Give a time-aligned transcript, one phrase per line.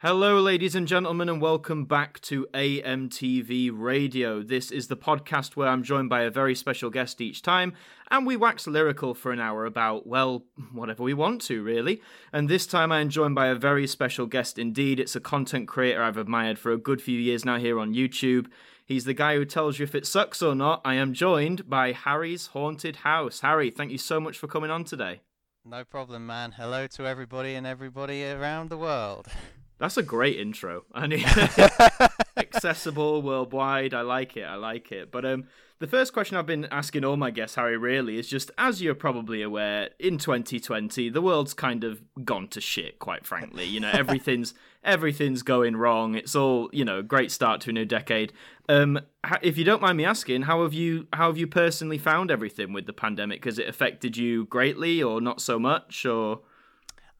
[0.00, 4.44] Hello, ladies and gentlemen, and welcome back to AMTV Radio.
[4.44, 7.72] This is the podcast where I'm joined by a very special guest each time,
[8.08, 12.00] and we wax lyrical for an hour about, well, whatever we want to, really.
[12.32, 15.00] And this time I am joined by a very special guest indeed.
[15.00, 18.46] It's a content creator I've admired for a good few years now here on YouTube.
[18.86, 20.80] He's the guy who tells you if it sucks or not.
[20.84, 23.40] I am joined by Harry's Haunted House.
[23.40, 25.22] Harry, thank you so much for coming on today.
[25.64, 26.52] No problem, man.
[26.52, 29.26] Hello to everybody and everybody around the world.
[29.78, 30.84] That's a great intro.
[30.92, 31.24] I mean,
[32.36, 33.94] accessible worldwide.
[33.94, 34.42] I like it.
[34.42, 35.10] I like it.
[35.10, 35.44] But um,
[35.78, 38.96] the first question I've been asking all my guests, Harry, really is just as you're
[38.96, 42.98] probably aware, in 2020, the world's kind of gone to shit.
[42.98, 44.54] Quite frankly, you know, everything's
[44.84, 46.16] everything's going wrong.
[46.16, 48.32] It's all you know, great start to a new decade.
[48.68, 48.98] Um,
[49.42, 52.72] if you don't mind me asking, how have you how have you personally found everything
[52.72, 53.44] with the pandemic?
[53.44, 56.40] Has it affected you greatly, or not so much, or?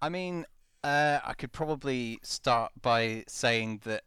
[0.03, 0.47] I mean,
[0.85, 4.03] uh, I could probably start by saying that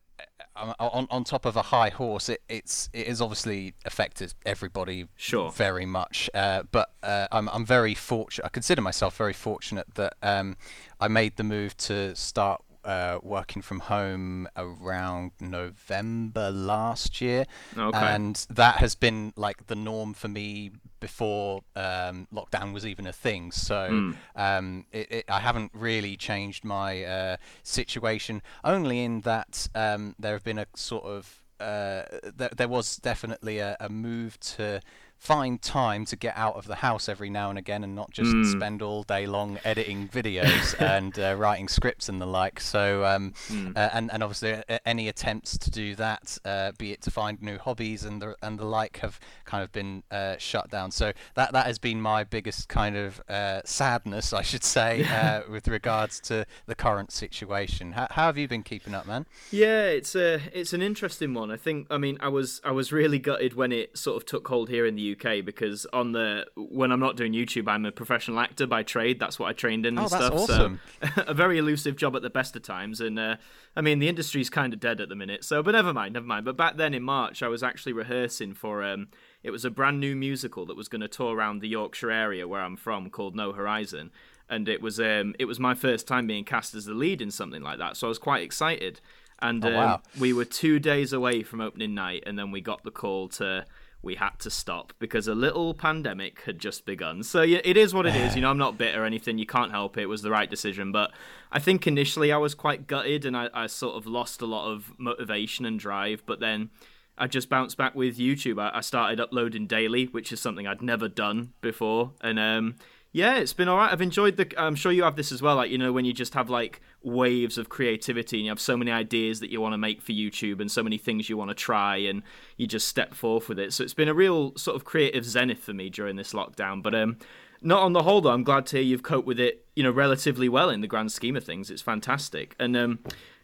[0.56, 5.08] uh, on on top of a high horse, it, it's it has obviously affected everybody
[5.16, 5.52] sure.
[5.52, 6.30] very much.
[6.34, 8.46] Uh, but uh, I'm I'm very fortunate.
[8.46, 10.58] I consider myself very fortunate that um,
[11.00, 17.46] I made the move to start uh, working from home around November last year,
[17.78, 17.98] okay.
[17.98, 23.12] and that has been like the norm for me before um, lockdown was even a
[23.12, 23.52] thing.
[23.52, 24.16] So mm.
[24.38, 30.32] um, it, it, I haven't really changed my uh, situation, only in that um, there
[30.32, 32.04] have been a sort of uh,
[32.38, 34.82] th- there was definitely a, a move to
[35.22, 38.32] find time to get out of the house every now and again and not just
[38.32, 38.52] mm.
[38.52, 42.60] spend all day long editing videos and uh, writing scripts and the like.
[42.60, 43.78] So, um, mm.
[43.78, 47.40] uh, and and obviously uh, any attempts to do that, uh, be it to find
[47.40, 50.90] new hobbies and the and the like, have kind of been uh, shut down.
[50.90, 55.06] So that that has been my biggest kind of uh, sadness, I should say,
[55.52, 57.92] with regards to the current situation.
[57.92, 59.28] How, how have you been keeping up, man?
[59.52, 61.52] Yeah, it's a it's an interesting one.
[61.52, 61.86] I think.
[61.92, 64.88] I mean, I was I was really gutted when it sort of took hold here
[64.88, 68.68] in the UK because on the when I'm not doing YouTube, I'm a professional actor
[68.68, 69.20] by trade.
[69.20, 70.34] That's what I trained in and oh, stuff.
[70.34, 70.80] Awesome.
[71.04, 73.02] So a very elusive job at the best of times.
[73.02, 73.38] And uh,
[73.76, 75.44] I mean, the industry's kind of dead at the minute.
[75.44, 76.46] So, but never mind, never mind.
[76.46, 78.84] But back then in March, I was actually rehearsing for.
[78.84, 79.08] Um,
[79.44, 82.48] it was a brand new musical that was going to tour around the Yorkshire area
[82.48, 84.12] where I'm from, called No Horizon.
[84.48, 87.32] And it was um, it was my first time being cast as the lead in
[87.32, 89.00] something like that, so I was quite excited.
[89.42, 92.84] And oh, um, we were two days away from opening night, and then we got
[92.84, 93.66] the call to
[94.04, 97.24] we had to stop because a little pandemic had just begun.
[97.24, 98.36] So yeah, it is what it is.
[98.36, 99.38] You know, I'm not bitter or anything.
[99.38, 100.04] You can't help it.
[100.04, 100.92] It was the right decision.
[100.92, 101.12] But
[101.52, 104.72] I think initially I was quite gutted and I, I sort of lost a lot
[104.72, 106.24] of motivation and drive.
[106.26, 106.72] But then
[107.18, 108.60] I just bounced back with YouTube.
[108.60, 112.14] I, I started uploading daily, which is something I'd never done before.
[112.22, 112.76] And um,
[113.14, 113.92] yeah, it's been all right.
[113.92, 114.54] I've enjoyed the.
[114.58, 115.58] I'm sure you have this as well.
[115.58, 118.78] Like you know, when you just have like waves of creativity and you have so
[118.78, 121.50] many ideas that you want to make for YouTube and so many things you want
[121.50, 122.24] to try and
[122.56, 123.74] you just step forth with it.
[123.74, 126.82] So it's been a real sort of creative zenith for me during this lockdown.
[126.82, 127.18] But um,
[127.62, 128.32] not on the whole though.
[128.32, 129.66] I'm glad to hear you've coped with it.
[129.76, 131.70] You know, relatively well in the grand scheme of things.
[131.70, 132.56] It's fantastic.
[132.60, 133.00] And um,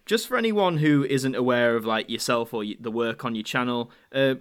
[0.05, 3.91] just for anyone who isn't aware of like yourself or the work on your channel,
[4.13, 4.35] uh,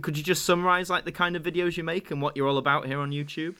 [0.00, 2.56] could you just summarize like the kind of videos you make and what you're all
[2.56, 3.56] about here on YouTube?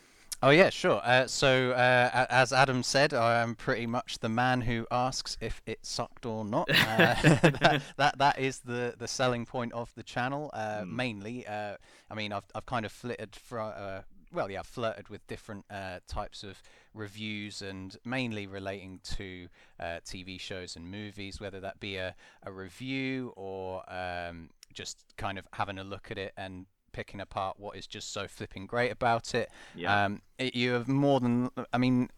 [0.46, 1.00] Oh yeah, sure.
[1.02, 5.60] Uh, so uh, as Adam said, I am pretty much the man who asks if
[5.66, 6.70] it sucked or not.
[6.70, 6.74] Uh,
[7.24, 10.52] that, that, that is the the selling point of the channel.
[10.54, 10.88] Mm.
[10.92, 13.72] Mainly, uh, I mean, I've I've kind of flitted from.
[13.76, 14.00] Uh,
[14.32, 15.64] well, yeah, I've flirted with different
[16.06, 16.62] types of
[16.94, 19.48] reviews and mainly relating to
[19.80, 22.14] TV shows and movies, whether that be a,
[22.44, 27.60] a review or um, just kind of having a look at it and picking apart
[27.60, 29.50] what is just so flipping great about it.
[29.74, 30.04] Yeah.
[30.04, 32.08] Um, it, you have more than, I mean,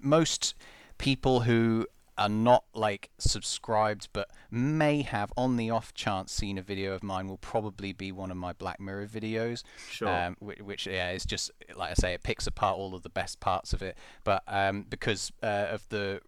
[0.00, 0.54] most
[0.96, 6.62] people who are not like subscribed but may have on the off chance seen a
[6.62, 10.60] video of mine will probably be one of my black mirror videos sure um, which,
[10.60, 13.72] which, yeah is just like i say it picks apart all of the best parts
[13.72, 16.20] of it but um, because uh, of the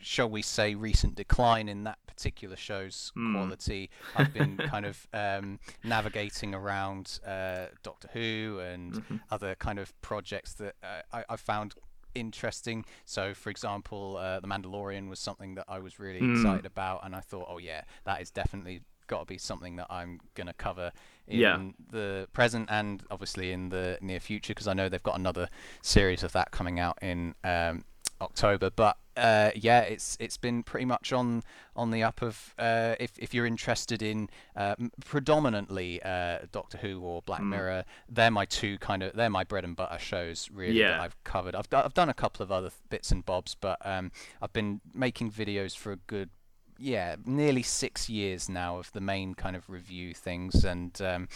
[0.00, 3.34] shall we say recent decline in that particular show's mm.
[3.34, 3.90] quality.
[4.16, 9.16] I've been kind of um, navigating around uh, Doctor Who and mm-hmm.
[9.30, 11.74] other kind of projects that uh, I, I found
[12.14, 12.84] interesting.
[13.04, 16.36] So, for example, uh, The Mandalorian was something that I was really mm.
[16.36, 19.86] excited about, and I thought, oh yeah, that is definitely got to be something that
[19.90, 20.90] I'm going to cover
[21.26, 21.58] in yeah.
[21.90, 25.50] the present and obviously in the near future because I know they've got another
[25.82, 27.84] series of that coming out in um,
[28.22, 28.70] October.
[28.70, 31.42] But uh, yeah, it's it's been pretty much on
[31.76, 34.74] on the up of uh, if if you're interested in uh,
[35.04, 37.48] predominantly uh, Doctor Who or Black mm.
[37.48, 40.88] Mirror, they're my two kind of they're my bread and butter shows really yeah.
[40.88, 41.54] that I've covered.
[41.54, 44.10] I've I've done a couple of other bits and bobs, but um,
[44.42, 46.30] I've been making videos for a good
[46.78, 51.28] yeah, nearly six years now of the main kind of review things, and um,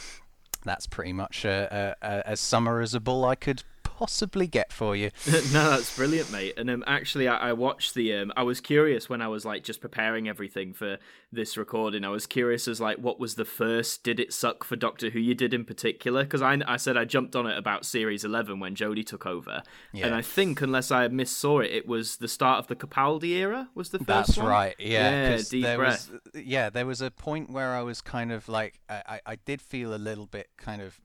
[0.64, 3.62] that's pretty much a, a, a, as summarizable I could
[3.99, 5.11] possibly get for you.
[5.27, 6.55] no, that's brilliant, mate.
[6.56, 8.15] And um, actually, I, I watched the.
[8.15, 10.99] Um, I was curious when I was like just preparing everything for
[11.33, 12.05] this recording.
[12.05, 15.19] I was curious as like what was the first Did It Suck for Doctor Who
[15.19, 16.23] you did in particular?
[16.23, 19.62] Because I, I said I jumped on it about series eleven when Jodie took over,
[19.93, 20.06] yeah.
[20.06, 23.69] and I think unless I missaw it, it was the start of the Capaldi era.
[23.75, 24.47] Was the first That's one?
[24.47, 24.77] right.
[24.79, 25.31] Yeah.
[25.31, 25.43] Yeah.
[25.50, 26.09] Deep there breath.
[26.09, 29.61] was yeah there was a point where I was kind of like I, I did
[29.61, 31.00] feel a little bit kind of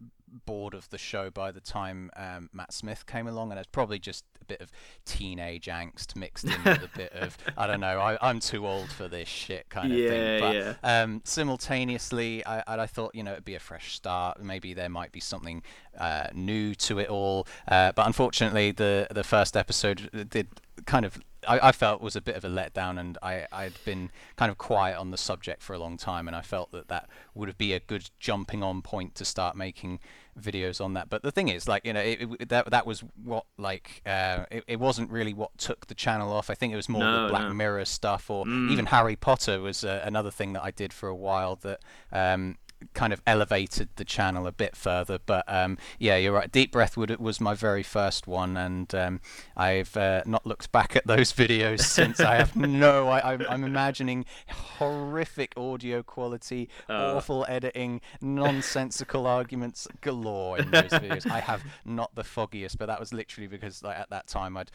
[0.46, 4.00] bored of the show by the time um, Matt Smith came along, and it's probably
[4.00, 4.72] just a bit of
[5.06, 8.00] teenage angst mixed in with a bit of I don't know.
[8.00, 10.40] I, am too old for this shit kind of yeah, thing.
[10.42, 10.74] But yeah.
[10.84, 14.44] um, simultaneously, I, I thought you know it'd be a fresh start.
[14.44, 15.64] Maybe there might be something
[15.98, 17.48] uh, new to it all.
[17.68, 20.48] Uh, but unfortunately, the the first episode did
[20.86, 24.10] kind of I, I, felt was a bit of a letdown, and I, I'd been
[24.36, 27.10] kind of quiet on the subject for a long time, and I felt that that
[27.34, 30.00] would be a good jumping on point to start making
[30.40, 31.10] videos on that.
[31.10, 34.46] But the thing is, like you know, it, it, that that was what like uh,
[34.52, 36.50] it, it wasn't really what took the channel off.
[36.50, 37.54] I think it was more no, the Black no.
[37.54, 38.72] Mirror stuff, or mm.
[38.72, 41.82] even Harry Potter was uh, another thing that I did for a while that
[42.12, 42.58] um,
[42.94, 45.20] kind of elevated the channel a bit further.
[45.24, 46.52] But um, yeah, you're right.
[46.52, 49.22] Deep Breath would, was my very first one, and um,
[49.56, 52.20] I've uh, not looked back at those videos since.
[52.20, 53.10] I have no.
[53.10, 57.16] I, am imagining horrific audio quality, uh.
[57.16, 61.30] awful editing, nonsensical arguments galore in those videos.
[61.30, 64.72] I have not the foggiest, but that was literally because like, at that time I'd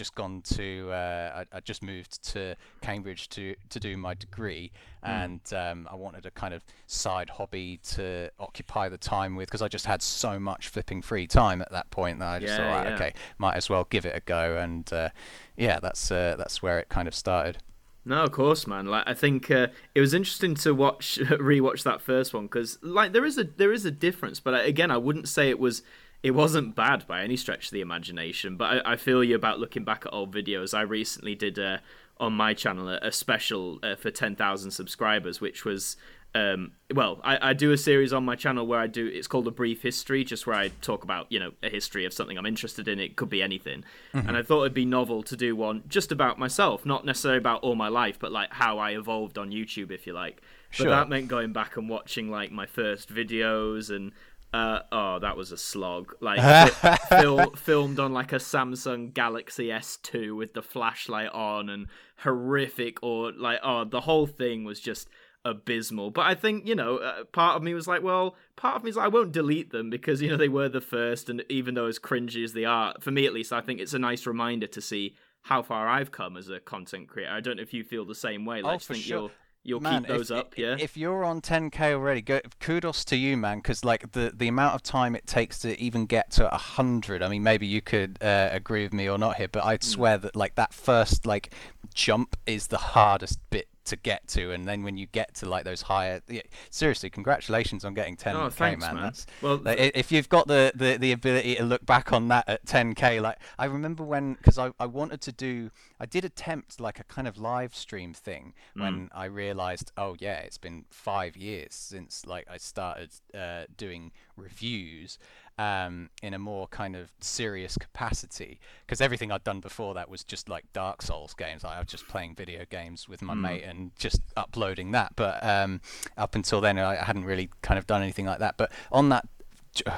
[0.00, 4.72] just gone to uh, I, I just moved to Cambridge to to do my degree,
[5.04, 5.08] mm.
[5.08, 9.60] and um, I wanted a kind of side hobby to occupy the time with because
[9.60, 12.56] I just had so much flipping free time at that point that I just yeah,
[12.56, 12.94] thought, right, yeah.
[12.94, 15.10] okay, might as well give it a go, and uh,
[15.58, 17.58] yeah, that's uh, that's where it kind of started.
[18.06, 18.86] No, of course, man.
[18.86, 23.12] Like I think uh, it was interesting to watch rewatch that first one because like
[23.12, 25.82] there is a there is a difference, but uh, again, I wouldn't say it was
[26.22, 28.56] it wasn't bad by any stretch of the imagination.
[28.56, 30.76] But I, I feel you about looking back at old videos.
[30.76, 31.78] I recently did uh,
[32.18, 35.96] on my channel a, a special uh, for ten thousand subscribers, which was
[36.34, 39.48] um, well, I, I, do a series on my channel where I do it's called
[39.48, 42.46] a brief history, just where I talk about you know a history of something I'm
[42.46, 43.00] interested in.
[43.00, 43.82] It could be anything,
[44.14, 44.28] mm-hmm.
[44.28, 47.64] and I thought it'd be novel to do one just about myself, not necessarily about
[47.64, 50.40] all my life, but like how I evolved on YouTube, if you like.
[50.70, 50.86] Sure.
[50.86, 54.12] But that meant going back and watching like my first videos and
[54.52, 56.14] uh, oh, that was a slog.
[56.20, 56.72] Like
[57.08, 61.86] fil- filmed on like a Samsung Galaxy S2 with the flashlight on and
[62.18, 65.08] horrific or like oh, the whole thing was just
[65.44, 66.10] abysmal.
[66.10, 68.90] But I think you know, uh, part of me was like, well, part of me
[68.90, 71.74] is like, I won't delete them because you know they were the first, and even
[71.74, 74.26] though as cringy as they are, for me at least, I think it's a nice
[74.26, 77.32] reminder to see how far I've come as a content creator.
[77.32, 78.62] I don't know if you feel the same way.
[78.62, 79.30] Like, oh, I think sure.
[79.62, 80.58] You'll man, keep those if, up.
[80.58, 80.76] Yeah.
[80.78, 83.58] If you're on 10k already, go, kudos to you, man.
[83.58, 87.22] Because like the the amount of time it takes to even get to hundred.
[87.22, 89.88] I mean, maybe you could uh, agree with me or not here, but I'd Hmm.
[89.88, 91.54] swear that like that first like
[91.94, 95.64] jump is the hardest bit to get to, and then when you get to like
[95.64, 98.94] those higher, yeah, seriously, congratulations on getting 10k, Oh, thanks, man.
[98.96, 99.04] man.
[99.04, 102.48] That's Well, like, if you've got the, the, the ability to look back on that
[102.48, 106.80] at 10k, like I remember when, because I, I wanted to do, I did attempt
[106.80, 111.36] like a kind of live stream thing when I realized, oh yeah, it's been five
[111.36, 115.18] years since like I started uh, doing reviews
[115.60, 118.58] um, in a more kind of serious capacity.
[118.86, 121.64] Because everything I'd done before that was just like Dark Souls games.
[121.64, 125.12] Like, I was just playing video games with my mate and just uploading that.
[125.16, 125.82] But um,
[126.16, 128.56] up until then, I hadn't really kind of done anything like that.
[128.56, 129.28] But on that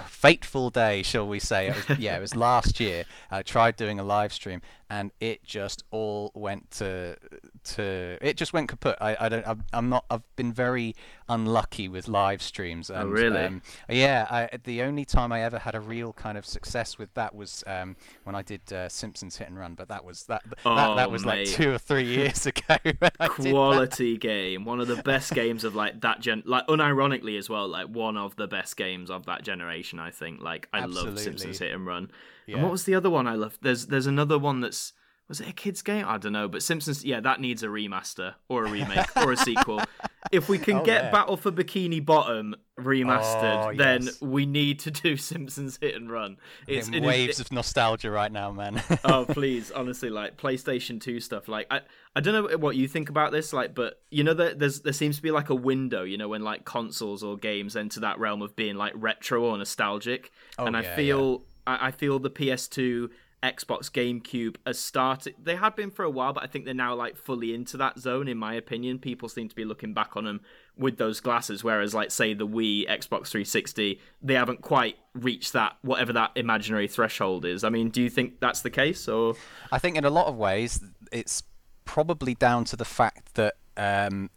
[0.06, 1.68] fateful day, shall we say?
[1.68, 3.04] It was, yeah, it was last year.
[3.30, 7.16] I tried doing a live stream, and it just all went to
[7.64, 8.98] to it just went kaput.
[9.00, 9.46] I, I don't.
[9.46, 10.04] I'm, I'm not.
[10.10, 10.94] I've been very
[11.30, 12.90] unlucky with live streams.
[12.90, 13.40] And, really?
[13.40, 14.26] Um, yeah.
[14.30, 17.64] I, the only time I ever had a real kind of success with that was
[17.66, 19.74] um, when I did uh, Simpsons Hit and Run.
[19.76, 20.42] But that was that.
[20.50, 22.76] that, Oh, that was like two or three years ago.
[22.84, 23.50] when I did that.
[23.50, 27.66] quality game one of the best games of like that gen like unironically as well
[27.66, 31.58] like one of the best games of that generation i think like i love simpsons
[31.58, 32.10] hit and run
[32.52, 33.58] and what was the other one i loved?
[33.62, 34.92] There's there's another one that's
[35.28, 36.04] was it a kids game?
[36.06, 39.36] I don't know but simpsons yeah that needs a remaster or a remake or a
[39.36, 39.80] sequel.
[40.30, 41.10] If we can Oh, get yeah.
[41.10, 44.20] battle for bikini bottom remastered Oh, then yes.
[44.20, 46.36] we need to do simpsons hit and run.
[46.66, 48.82] It's In it is- waves of nostalgia right now, man.
[49.04, 51.80] oh please honestly like playstation 2 stuff like i
[52.16, 54.92] i don't know what you think about this like but you know that there's there
[54.92, 58.18] seems to be like a window you know when like consoles or games enter that
[58.18, 60.30] realm of being like retro or nostalgic.
[60.58, 63.10] Oh, and i yeah, feel I, I feel the ps2
[63.42, 65.34] Xbox GameCube has started.
[65.42, 67.98] They had been for a while, but I think they're now like fully into that
[67.98, 68.28] zone.
[68.28, 70.42] In my opinion, people seem to be looking back on them
[70.76, 75.76] with those glasses, whereas like say the Wii, Xbox 360, they haven't quite reached that
[75.82, 77.64] whatever that imaginary threshold is.
[77.64, 79.34] I mean, do you think that's the case, or?
[79.72, 81.42] I think in a lot of ways it's
[81.84, 84.30] probably down to the fact that um,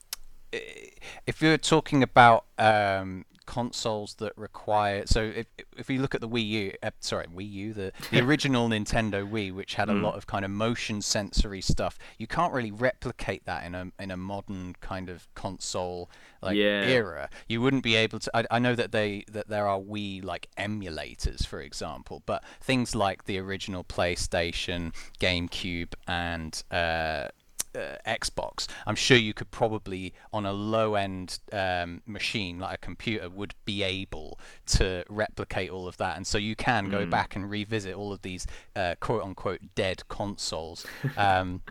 [1.27, 5.47] if you're talking about um, consoles that require so if
[5.77, 9.29] if you look at the Wii U uh, sorry Wii U the, the original Nintendo
[9.29, 10.01] Wii which had a mm.
[10.01, 14.11] lot of kind of motion sensory stuff you can't really replicate that in a in
[14.11, 16.09] a modern kind of console
[16.41, 16.83] like yeah.
[16.83, 20.23] era you wouldn't be able to I, I know that they that there are Wii
[20.23, 27.27] like emulators for example but things like the original PlayStation GameCube and uh,
[27.75, 32.77] uh, Xbox, I'm sure you could probably, on a low end um, machine like a
[32.77, 36.17] computer, would be able to replicate all of that.
[36.17, 37.09] And so you can go mm.
[37.09, 40.85] back and revisit all of these uh, quote unquote dead consoles.
[41.17, 41.61] Um,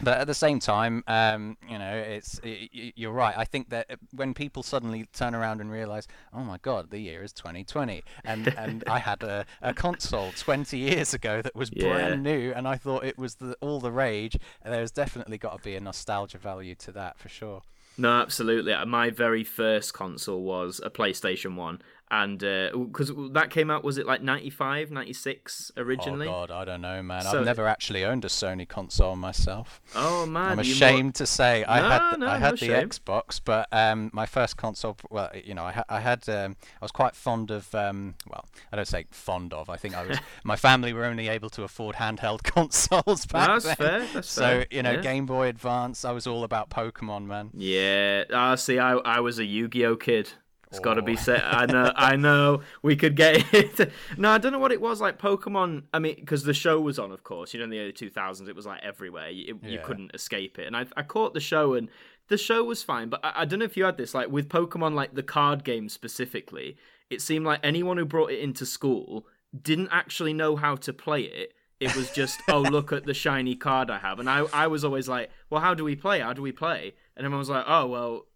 [0.00, 3.36] but at the same time, um, you know, it's it, you're right.
[3.36, 7.22] I think that when people suddenly turn around and realize, oh my God, the year
[7.22, 11.88] is 2020, and and I had a, a console 20 years ago that was yeah.
[11.88, 14.36] brand new, and I thought it was the, all the rage.
[14.64, 17.62] There's definitely got to be a nostalgia value to that for sure.
[18.00, 18.72] No, absolutely.
[18.86, 23.98] My very first console was a PlayStation 1, and because uh, that came out was
[23.98, 28.04] it like 95 96 originally oh god i don't know man so, i've never actually
[28.04, 32.16] owned a sony console myself oh man i'm ashamed to say i no, had the,
[32.18, 32.88] no, i had no the shame.
[32.88, 36.84] xbox but um, my first console well you know i, ha- I had um, i
[36.84, 40.18] was quite fond of um, well i don't say fond of i think i was
[40.44, 43.76] my family were only able to afford handheld consoles back that's then.
[43.76, 44.66] fair that's so fair.
[44.70, 45.00] you know yeah.
[45.00, 49.38] game boy advance i was all about pokemon man yeah uh, see i i was
[49.38, 50.30] a yu-gi-oh kid
[50.70, 51.42] it's got to be said.
[51.42, 51.92] I know.
[51.96, 52.60] I know.
[52.82, 53.90] We could get it.
[54.16, 55.18] no, I don't know what it was like.
[55.18, 55.84] Pokemon.
[55.94, 57.54] I mean, because the show was on, of course.
[57.54, 59.30] You know, in the early two thousands, it was like everywhere.
[59.30, 59.70] You, yeah.
[59.70, 60.66] you, couldn't escape it.
[60.66, 61.88] And I, I caught the show, and
[62.28, 63.08] the show was fine.
[63.08, 65.64] But I, I don't know if you had this, like with Pokemon, like the card
[65.64, 66.76] game specifically.
[67.08, 69.26] It seemed like anyone who brought it into school
[69.58, 71.54] didn't actually know how to play it.
[71.80, 74.18] It was just, oh, look at the shiny card I have.
[74.18, 76.20] And I, I was always like, well, how do we play?
[76.20, 76.94] How do we play?
[77.16, 78.26] And everyone was like, oh, well,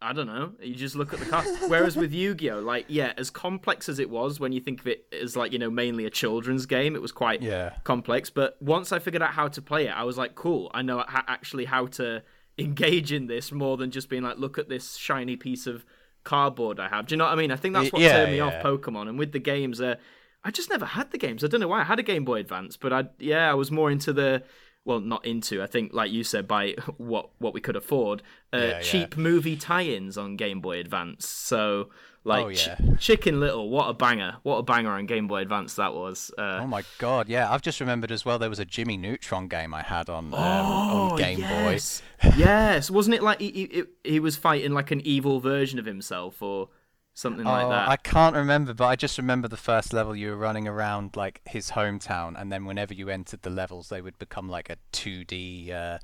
[0.00, 0.52] I don't know.
[0.62, 1.46] You just look at the card.
[1.66, 5.06] Whereas with Yu-Gi-Oh, like yeah, as complex as it was when you think of it
[5.12, 7.74] as like you know mainly a children's game, it was quite yeah.
[7.84, 8.30] complex.
[8.30, 10.70] But once I figured out how to play it, I was like, cool.
[10.72, 12.22] I know actually how to
[12.58, 15.84] engage in this more than just being like, look at this shiny piece of
[16.24, 17.06] cardboard I have.
[17.06, 17.50] Do you know what I mean?
[17.50, 18.44] I think that's what yeah, turned me yeah.
[18.46, 19.08] off Pokemon.
[19.08, 19.96] And with the games, uh,
[20.44, 21.42] I just never had the games.
[21.42, 21.80] I don't know why.
[21.80, 24.44] I had a Game Boy Advance, but I yeah, I was more into the
[24.88, 25.62] well, not into.
[25.62, 28.22] I think, like you said, by what what we could afford,
[28.54, 29.22] uh, yeah, cheap yeah.
[29.22, 31.28] movie tie-ins on Game Boy Advance.
[31.28, 31.90] So,
[32.24, 32.76] like, oh, yeah.
[32.76, 34.36] Ch- Chicken Little, what a banger!
[34.44, 36.32] What a banger on Game Boy Advance that was.
[36.38, 37.52] Uh, oh my god, yeah!
[37.52, 38.38] I've just remembered as well.
[38.38, 42.02] There was a Jimmy Neutron game I had on, um, oh, on Game yes.
[42.22, 42.32] Boy.
[42.38, 46.40] yes, wasn't it like he, he, he was fighting like an evil version of himself,
[46.40, 46.70] or
[47.18, 47.88] something oh, like that.
[47.88, 51.40] I can't remember, but I just remember the first level you were running around like
[51.44, 55.72] his hometown, and then whenever you entered the levels, they would become like a 2D
[55.72, 55.98] uh,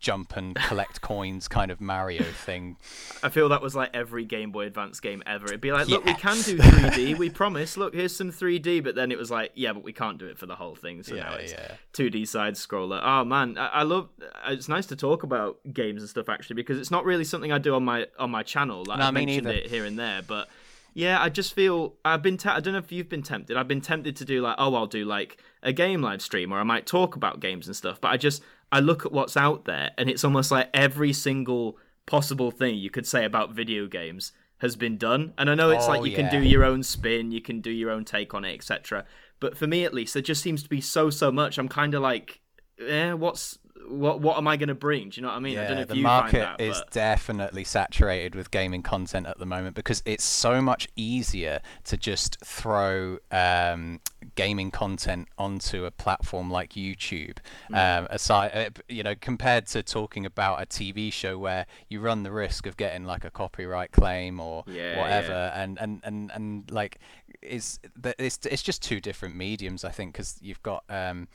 [0.00, 2.76] jump and collect coins kind of Mario thing.
[3.22, 5.46] I feel that was like every Game Boy Advance game ever.
[5.46, 6.16] It'd be like, look, yes.
[6.16, 7.76] we can do 3D, we promise.
[7.76, 10.38] Look, here's some 3D, but then it was like, yeah, but we can't do it
[10.38, 11.02] for the whole thing.
[11.02, 11.74] So yeah, now it's yeah.
[11.92, 13.00] 2D side scroller.
[13.02, 14.08] Oh man, I, I love.
[14.20, 17.52] Uh, it's nice to talk about games and stuff actually because it's not really something
[17.52, 18.84] I do on my on my channel.
[18.86, 20.48] Like no, I mentioned it here and there, but
[20.94, 22.36] yeah, I just feel I've been.
[22.36, 23.56] Te- I don't know if you've been tempted.
[23.56, 26.58] I've been tempted to do like, oh, I'll do like a game live stream, or
[26.58, 28.00] I might talk about games and stuff.
[28.00, 31.78] But I just I look at what's out there, and it's almost like every single
[32.06, 35.32] possible thing you could say about video games has been done.
[35.38, 36.28] And I know it's oh, like you yeah.
[36.28, 39.04] can do your own spin, you can do your own take on it, etc.
[39.38, 41.58] But for me, at least, there just seems to be so so much.
[41.58, 42.40] I'm kind of like,
[42.78, 45.10] yeah, what's what what am I going to bring?
[45.10, 45.54] Do you know what I mean?
[45.54, 46.90] Yeah, I don't know if the you market that, is but...
[46.90, 52.38] definitely saturated with gaming content at the moment because it's so much easier to just
[52.44, 54.00] throw um,
[54.34, 57.38] gaming content onto a platform like YouTube.
[57.70, 58.00] Mm.
[58.00, 62.22] Um, aside, uh, you know, compared to talking about a TV show where you run
[62.22, 65.62] the risk of getting like a copyright claim or yeah, whatever, yeah.
[65.62, 66.98] and and and and like
[67.42, 67.78] it's
[68.18, 71.28] it's it's just two different mediums, I think, because you've got um,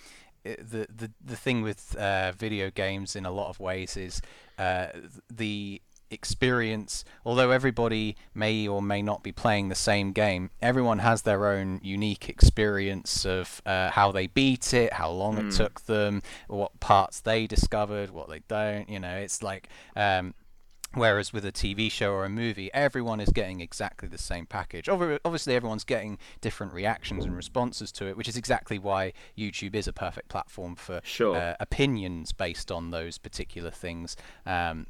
[0.45, 4.21] the the the thing with uh, video games in a lot of ways is
[4.59, 4.87] uh,
[5.33, 11.23] the experience although everybody may or may not be playing the same game everyone has
[11.23, 15.39] their own unique experience of uh, how they beat it how long mm.
[15.39, 15.49] it hmm.
[15.49, 20.35] took them what parts they discovered what they don't you know it's like um,
[20.95, 24.87] Whereas with a TV show or a movie, everyone is getting exactly the same package.
[24.87, 29.87] Obviously, everyone's getting different reactions and responses to it, which is exactly why YouTube is
[29.87, 31.35] a perfect platform for sure.
[31.35, 34.15] uh, opinions based on those particular things.
[34.45, 34.87] Um,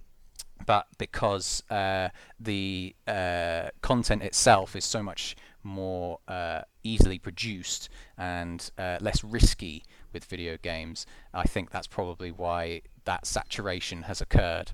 [0.66, 2.10] but because uh,
[2.40, 9.84] the uh, content itself is so much more uh, easily produced and uh, less risky
[10.14, 14.72] with video games, I think that's probably why that saturation has occurred.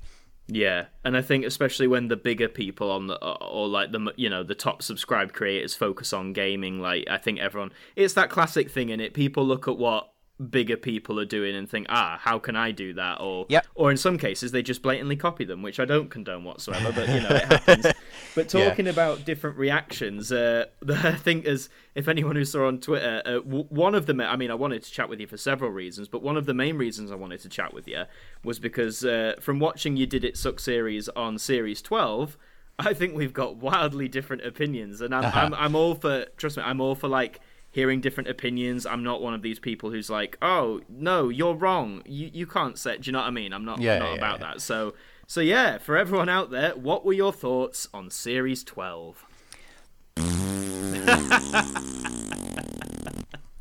[0.54, 4.30] Yeah, and I think especially when the bigger people on the or like the you
[4.30, 8.70] know the top subscribed creators focus on gaming, like I think everyone it's that classic
[8.70, 9.14] thing in it.
[9.14, 10.11] People look at what
[10.50, 13.22] bigger people are doing and think, ah, how can I do that?
[13.22, 13.66] Or yep.
[13.76, 16.92] or in some cases they just blatantly copy them, which I don't condone whatsoever.
[16.92, 17.88] But you know it happens.
[18.36, 18.92] but talking yeah.
[18.92, 23.66] about different reactions, uh, I think as if anyone who saw on Twitter, uh, w-
[23.70, 26.22] one of them, I mean, I wanted to chat with you for several reasons, but
[26.22, 28.04] one of the main reasons I wanted to chat with you
[28.44, 32.38] was because uh, from watching you did it suck series on series twelve.
[32.80, 35.40] I think we've got wildly different opinions, and I'm, uh-huh.
[35.40, 37.40] I'm I'm all for trust me, I'm all for like
[37.72, 38.86] hearing different opinions.
[38.86, 42.02] I'm not one of these people who's like, "Oh, no, you're wrong.
[42.06, 43.54] You you can't say." Do you know what I mean?
[43.54, 44.54] I'm not yeah, not yeah, about yeah.
[44.54, 44.62] that.
[44.62, 44.94] So
[45.28, 49.26] so yeah, for everyone out there, what were your thoughts on Series 12?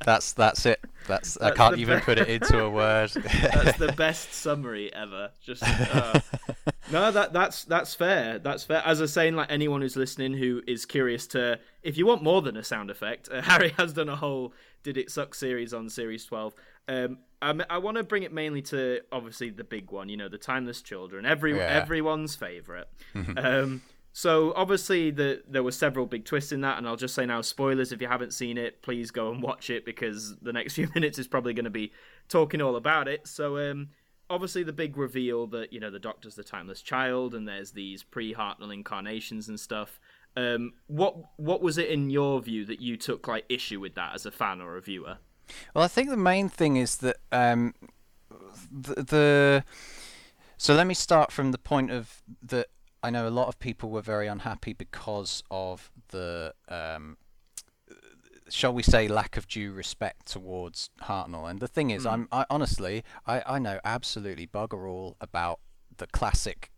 [0.04, 0.84] that's that's it.
[1.10, 3.10] That's, that's I can't even be- put it into a word.
[3.42, 5.30] that's the best summary ever.
[5.42, 6.20] Just uh,
[6.92, 8.38] no, that that's that's fair.
[8.38, 8.82] That's fair.
[8.84, 12.22] As I was saying, like anyone who's listening who is curious to, if you want
[12.22, 15.74] more than a sound effect, uh, Harry has done a whole "Did It Suck" series
[15.74, 16.54] on Series 12.
[16.88, 20.28] Um, I, I want to bring it mainly to obviously the big one, you know,
[20.28, 21.80] the Timeless Children, every yeah.
[21.82, 22.88] everyone's favorite.
[23.36, 27.26] um, so obviously the, there were several big twists in that, and I'll just say
[27.26, 30.74] now, spoilers if you haven't seen it, please go and watch it because the next
[30.76, 31.92] few minutes is probably going to be
[32.28, 33.26] talking all about it.
[33.26, 33.90] So um,
[34.28, 38.02] obviously the big reveal that you know the Doctor's the timeless child, and there's these
[38.02, 40.00] pre-Hartnell incarnations and stuff.
[40.36, 44.14] Um, what what was it in your view that you took like issue with that
[44.14, 45.18] as a fan or a viewer?
[45.74, 47.74] Well, I think the main thing is that um,
[48.70, 49.64] the, the
[50.56, 52.68] so let me start from the point of that
[53.02, 57.16] I know a lot of people were very unhappy because of the, um,
[58.48, 61.48] shall we say, lack of due respect towards Hartnell.
[61.48, 62.12] And the thing is, mm.
[62.12, 65.60] I'm I, honestly, I, I know absolutely bugger all about
[65.96, 66.70] the classic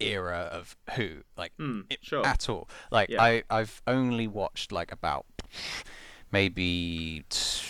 [0.00, 2.26] era of Who, like mm, sure.
[2.26, 2.68] at all.
[2.90, 3.22] Like yeah.
[3.22, 5.26] I I've only watched like about
[6.30, 7.24] maybe.
[7.28, 7.60] T-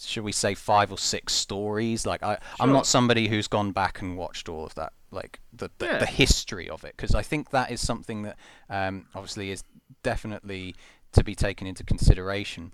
[0.00, 2.40] should we say five or six stories like i sure.
[2.60, 5.98] i'm not somebody who's gone back and watched all of that like the the, yeah.
[5.98, 8.36] the history of it because I think that is something that
[8.68, 9.64] um, obviously is
[10.02, 10.74] definitely
[11.12, 12.72] to be taken into consideration.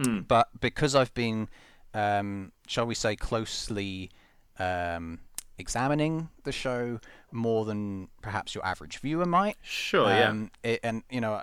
[0.00, 0.28] Mm.
[0.28, 1.48] But because I've been,
[1.94, 4.10] um, shall we say, closely
[4.58, 5.20] um,
[5.58, 7.00] examining the show
[7.32, 9.56] more than perhaps your average viewer might.
[9.62, 10.28] Sure, yeah.
[10.28, 11.42] Um, it, and you know,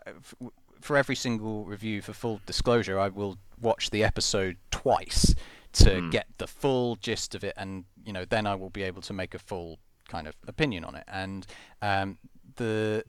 [0.81, 5.33] for every single review, for full disclosure, I will watch the episode twice
[5.73, 6.11] to mm.
[6.11, 9.13] get the full gist of it, and you know, then I will be able to
[9.13, 11.05] make a full kind of opinion on it.
[11.07, 11.45] And
[11.81, 12.17] um,
[12.55, 13.03] the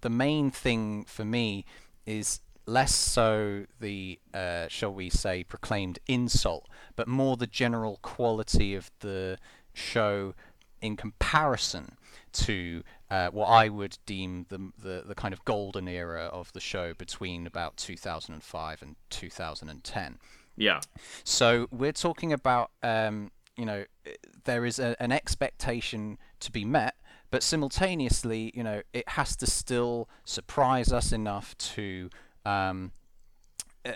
[0.00, 1.64] the main thing for me
[2.06, 8.74] is less so the uh, shall we say proclaimed insult, but more the general quality
[8.74, 9.38] of the
[9.72, 10.34] show
[10.80, 11.96] in comparison
[12.32, 16.60] to uh, what I would deem the, the the kind of golden era of the
[16.60, 20.18] show between about 2005 and 2010.
[20.56, 20.80] Yeah.
[21.24, 23.84] So we're talking about um, you know
[24.44, 26.94] there is a, an expectation to be met,
[27.30, 32.10] but simultaneously, you know, it has to still surprise us enough to
[32.44, 32.92] um,
[33.84, 33.92] uh,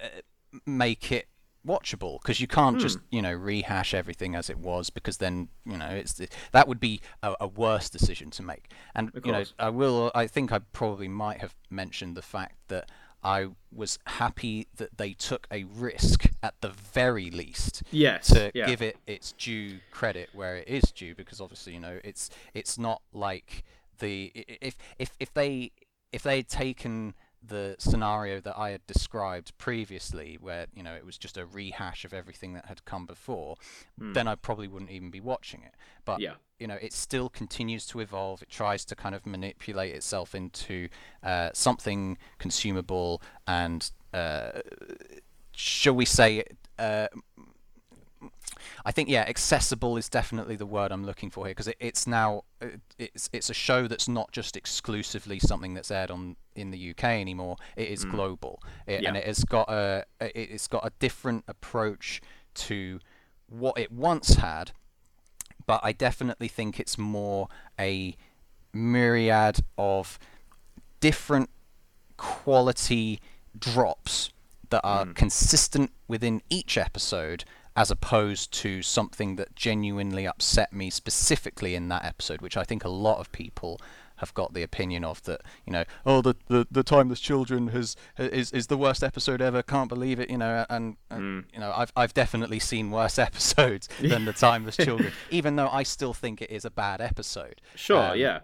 [0.66, 1.28] make it
[1.66, 2.82] watchable because you can't hmm.
[2.82, 6.66] just you know rehash everything as it was because then you know it's the, that
[6.66, 10.52] would be a, a, worse decision to make and you know I will I think
[10.52, 12.90] I probably might have mentioned the fact that
[13.22, 17.82] I was happy that they took a risk at the very least.
[17.90, 18.28] Yes.
[18.28, 18.66] To yeah.
[18.66, 22.78] give it its due credit where it is due, because obviously you know it's it's
[22.78, 23.64] not like
[23.98, 25.72] the if if if they
[26.12, 27.14] if they had taken
[27.46, 32.04] the scenario that I had described previously, where you know it was just a rehash
[32.04, 33.56] of everything that had come before,
[34.00, 34.14] mm.
[34.14, 35.74] then I probably wouldn't even be watching it.
[36.04, 36.34] But yeah.
[36.58, 38.42] you know, it still continues to evolve.
[38.42, 40.88] It tries to kind of manipulate itself into
[41.22, 44.60] uh, something consumable and, uh,
[45.52, 46.44] shall we say,
[46.78, 47.08] uh,
[48.84, 52.06] I think yeah, accessible is definitely the word I'm looking for here because it, it's
[52.06, 52.44] now
[52.98, 57.04] it's it's a show that's not just exclusively something that's aired on in the UK
[57.04, 57.56] anymore.
[57.76, 58.10] It is mm.
[58.10, 59.08] global, it, yeah.
[59.08, 62.20] and it has got a it's got a different approach
[62.54, 63.00] to
[63.48, 64.72] what it once had,
[65.66, 68.16] but I definitely think it's more a
[68.72, 70.18] myriad of
[71.00, 71.50] different
[72.16, 73.20] quality
[73.58, 74.30] drops
[74.70, 75.14] that are mm.
[75.14, 77.44] consistent within each episode
[77.78, 82.84] as opposed to something that genuinely upset me specifically in that episode, which I think
[82.84, 83.80] a lot of people
[84.16, 87.94] have got the opinion of that you know oh the the, the timeless children has
[88.18, 91.54] is is the worst episode ever can't believe it you know and, and mm.
[91.54, 95.84] you know I've I've definitely seen worse episodes than the timeless children even though I
[95.84, 98.40] still think it is a bad episode sure um, yeah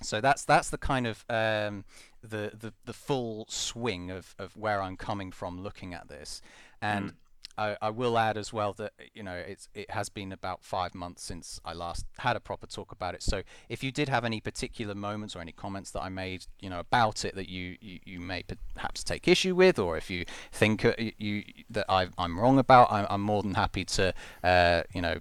[0.00, 1.84] so that's that's the kind of um,
[2.22, 6.40] the, the the full swing of, of where I'm coming from looking at this
[6.80, 7.14] and mm.
[7.58, 10.94] I, I, will add as well that you know it's it has been about five
[10.94, 13.22] months since I last had a proper talk about it.
[13.22, 16.70] So if you did have any particular moments or any comments that I made, you
[16.70, 20.24] know, about it that you you, you may perhaps take issue with, or if you
[20.52, 24.82] think uh, you that I, I'm wrong about, I'm, I'm more than happy to uh,
[24.94, 25.20] you know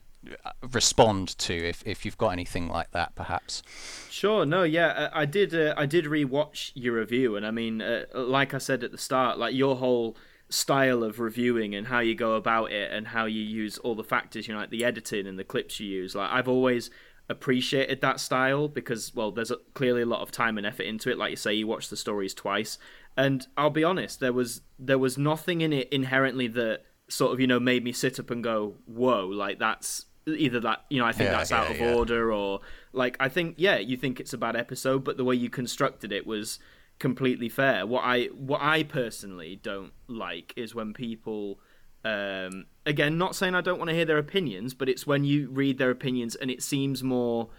[0.70, 3.64] respond to if, if you've got anything like that perhaps
[4.10, 8.04] sure no yeah i did uh, i did rewatch your review and i mean uh,
[8.14, 10.18] like i said at the start like your whole
[10.50, 14.04] style of reviewing and how you go about it and how you use all the
[14.04, 16.16] factors, you know, like the editing and the clips you use.
[16.16, 16.90] Like I've always
[17.30, 21.12] appreciated that style because well, there's a, clearly a lot of time and effort into
[21.12, 21.18] it.
[21.18, 22.78] Like you say, you watch the stories twice,
[23.16, 27.40] and I'll be honest, there was there was nothing in it inherently that sort of
[27.40, 31.06] you know made me sit up and go, whoa, like that's either that you know
[31.06, 31.94] I think yeah, that's yeah, out of yeah.
[31.94, 32.62] order or
[32.94, 36.12] like I think yeah you think it's a bad episode, but the way you constructed
[36.12, 36.60] it was
[37.00, 37.86] completely fair.
[37.86, 41.60] What I what I personally don't like is when people
[42.06, 45.50] um, again not saying I don't want to hear their opinions, but it's when you
[45.50, 47.50] read their opinions and it seems more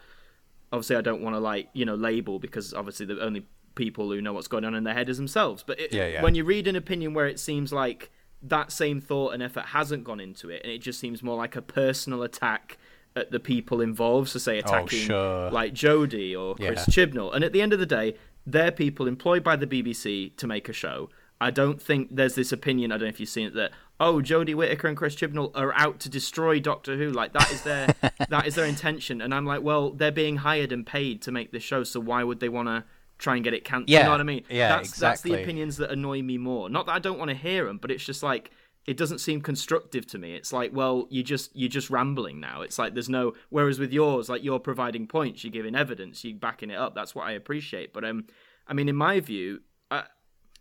[0.72, 4.20] obviously I don't want to like, you know, label because obviously the only people who
[4.20, 5.64] know what's going on in their head is themselves.
[5.66, 6.22] But it, yeah, yeah.
[6.22, 8.10] when you read an opinion where it seems like
[8.42, 11.56] that same thought and effort hasn't gone into it and it just seems more like
[11.56, 12.78] a personal attack
[13.16, 15.50] at the people involved, so say oh, attacking oh, sure.
[15.50, 17.06] like Jodie or Chris yeah.
[17.06, 17.34] Chibnall.
[17.34, 18.14] And at the end of the day,
[18.52, 21.10] they're people employed by the BBC to make a show.
[21.40, 22.92] I don't think there's this opinion.
[22.92, 25.74] I don't know if you've seen it that oh, Jodie Whittaker and Chris Chibnall are
[25.74, 27.10] out to destroy Doctor Who.
[27.10, 27.94] Like that is their
[28.28, 29.20] that is their intention.
[29.20, 32.24] And I'm like, well, they're being hired and paid to make this show, so why
[32.24, 32.84] would they want to
[33.18, 33.90] try and get it cancelled?
[33.90, 34.44] Yeah, you know what I mean?
[34.48, 35.30] Yeah, that's, exactly.
[35.30, 36.70] That's the opinions that annoy me more.
[36.70, 38.50] Not that I don't want to hear them, but it's just like
[38.86, 40.34] it doesn't seem constructive to me.
[40.34, 42.62] It's like, well, you just you're just rambling now.
[42.62, 43.34] It's like there's no.
[43.50, 46.94] Whereas with yours, like you're providing points, you're giving evidence, you're backing it up.
[46.94, 47.92] That's what I appreciate.
[47.92, 48.26] But um,
[48.66, 49.60] I mean, in my view,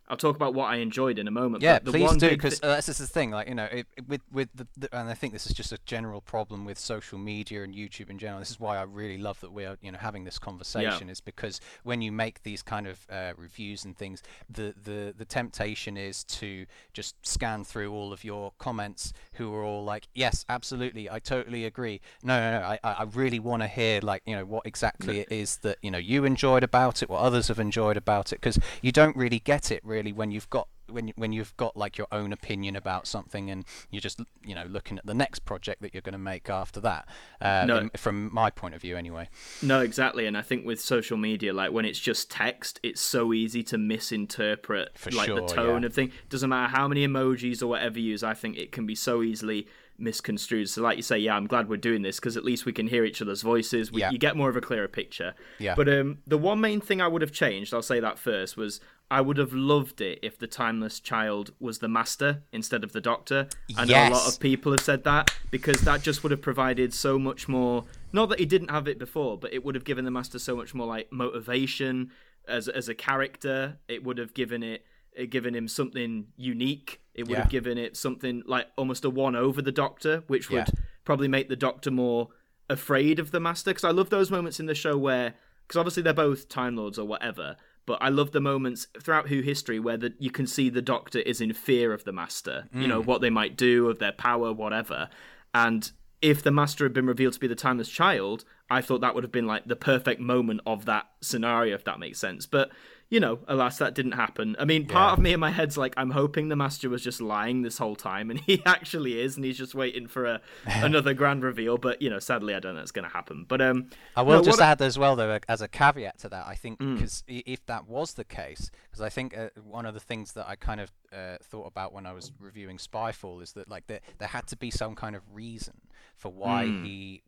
[0.10, 1.62] I'll talk about what I enjoyed in a moment.
[1.62, 3.30] Yeah, please do, because uh, this is the thing.
[3.30, 5.78] Like you know, it, with with the, the, and I think this is just a
[5.86, 8.40] general problem with social media and YouTube in general.
[8.40, 11.08] This is why I really love that we're you know having this conversation.
[11.08, 11.12] Yeah.
[11.12, 15.26] Is because when you make these kind of uh, reviews and things, the the the
[15.26, 20.44] temptation is to just scan through all of your comments, who are all like, yes,
[20.50, 22.02] absolutely, I totally agree.
[22.24, 25.32] No, no, no, I I really want to hear like you know what exactly it
[25.32, 28.58] is that you know you enjoyed about it, what others have enjoyed about it, because
[28.82, 31.98] you don't really get it really really when you've got when when you've got like
[31.98, 35.82] your own opinion about something and you're just you know looking at the next project
[35.82, 37.08] that you're going to make after that
[37.42, 37.90] uh, no.
[37.96, 39.30] From my point of view anyway
[39.62, 43.34] no exactly and i think with social media like when it's just text it's so
[43.34, 45.88] easy to misinterpret For like sure, the tone yeah.
[45.88, 48.86] of thing doesn't matter how many emojis or whatever you use i think it can
[48.86, 49.68] be so easily
[50.00, 52.72] misconstrued so like you say yeah i'm glad we're doing this because at least we
[52.72, 54.10] can hear each other's voices we, yeah.
[54.10, 57.08] you get more of a clearer picture yeah but um the one main thing i
[57.08, 58.80] would have changed i'll say that first was
[59.12, 63.02] I would have loved it if the timeless child was the master instead of the
[63.02, 63.48] doctor.
[63.76, 64.12] I know yes.
[64.12, 67.48] a lot of people have said that because that just would have provided so much
[67.48, 67.86] more.
[68.14, 70.56] Not that he didn't have it before, but it would have given the master so
[70.56, 72.12] much more like motivation
[72.48, 73.80] as as a character.
[73.88, 77.02] It would have given it, it given him something unique.
[77.16, 77.42] It would yeah.
[77.42, 80.82] have given it something like almost a one over the doctor, which would yeah.
[81.04, 82.30] probably make the doctor more
[82.70, 83.72] afraid of the master.
[83.72, 85.34] Because I love those moments in the show where,
[85.68, 87.58] because obviously they're both time lords or whatever
[87.90, 91.22] but I love the moments throughout Who history where the, you can see the Doctor
[91.22, 92.66] is in fear of the Master.
[92.72, 92.84] Mm.
[92.84, 93.06] You know mm.
[93.08, 95.10] what they might do, of their power, whatever.
[95.56, 99.16] And if the Master had been revealed to be the Timeless Child, I thought that
[99.16, 102.46] would have been like the perfect moment of that scenario, if that makes sense.
[102.46, 102.70] But
[103.10, 104.56] you know, alas, that didn't happen.
[104.60, 105.14] I mean, part yeah.
[105.14, 107.96] of me in my head's like, I'm hoping the master was just lying this whole
[107.96, 111.78] time, and he actually is, and he's just waiting for a another grand reveal.
[111.78, 113.46] But you know, sadly, I don't know it's going to happen.
[113.48, 114.86] But um, I will no, just add I...
[114.86, 117.44] as well, though, as a caveat to that, I think because mm.
[117.46, 120.56] if that was the case, because I think uh, one of the things that I
[120.56, 124.28] kind of uh, thought about when I was reviewing Spyfall is that like there there
[124.28, 125.82] had to be some kind of reason
[126.16, 126.86] for why mm.
[126.86, 127.24] he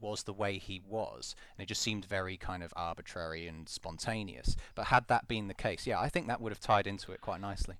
[0.00, 4.56] was the way he was, and it just seemed very kind of arbitrary and spontaneous.
[4.74, 7.20] But had that been the case, yeah, I think that would have tied into it
[7.20, 7.76] quite nicely.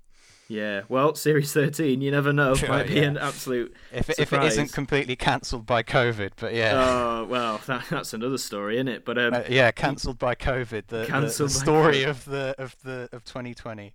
[0.48, 2.56] Yeah, well, Series 13, you never know.
[2.68, 3.02] Might be yeah.
[3.02, 6.72] an absolute if it, if it isn't completely cancelled by COVID, but yeah.
[6.74, 9.04] Oh, well, that, that's another story, isn't it?
[9.04, 10.88] But um, uh, yeah, cancelled by COVID.
[10.88, 13.94] The, the, the story of the of the of 2020.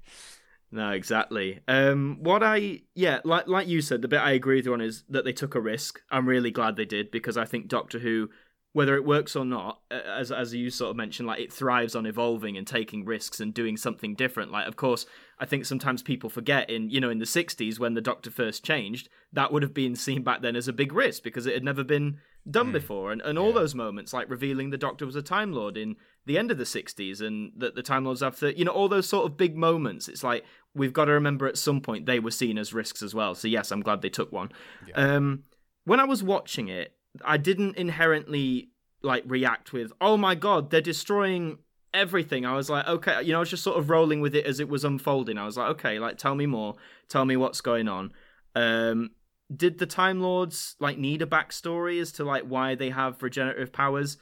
[0.76, 1.62] No, exactly.
[1.70, 4.82] Um, what I yeah, like like you said, the bit I agree with you on
[4.82, 6.02] is that they took a risk.
[6.12, 8.30] I'm really glad they did because I think Doctor Who
[8.76, 12.06] whether it works or not, as as you sort of mentioned, like it thrives on
[12.06, 14.52] evolving and taking risks and doing something different.
[14.52, 15.06] Like, of course,
[15.40, 18.66] I think sometimes people forget in you know in the '60s when the Doctor first
[18.66, 21.64] changed, that would have been seen back then as a big risk because it had
[21.64, 22.18] never been
[22.52, 22.74] done mm.
[22.74, 23.60] before, and and all yeah.
[23.60, 26.66] those moments like revealing the Doctor was a Time Lord in the end of the
[26.66, 29.56] '60s, and that the Time Lords have to, you know, all those sort of big
[29.56, 30.10] moments.
[30.10, 30.44] It's like
[30.76, 33.34] we've got to remember at some point they were seen as risks as well.
[33.34, 34.52] So yes, I'm glad they took one.
[34.88, 34.96] Yeah.
[34.96, 35.44] Um,
[35.86, 38.70] when I was watching it, I didn't inherently
[39.02, 41.60] like react with, "Oh my god, they're destroying
[41.94, 44.46] everything." I was like, "Okay," you know, I was just sort of rolling with it
[44.46, 45.38] as it was unfolding.
[45.38, 46.76] I was like, "Okay, like tell me more.
[47.08, 48.12] Tell me what's going on."
[48.56, 49.12] Um
[49.56, 53.72] did the Time Lords like need a backstory as to like why they have regenerative
[53.72, 54.18] powers?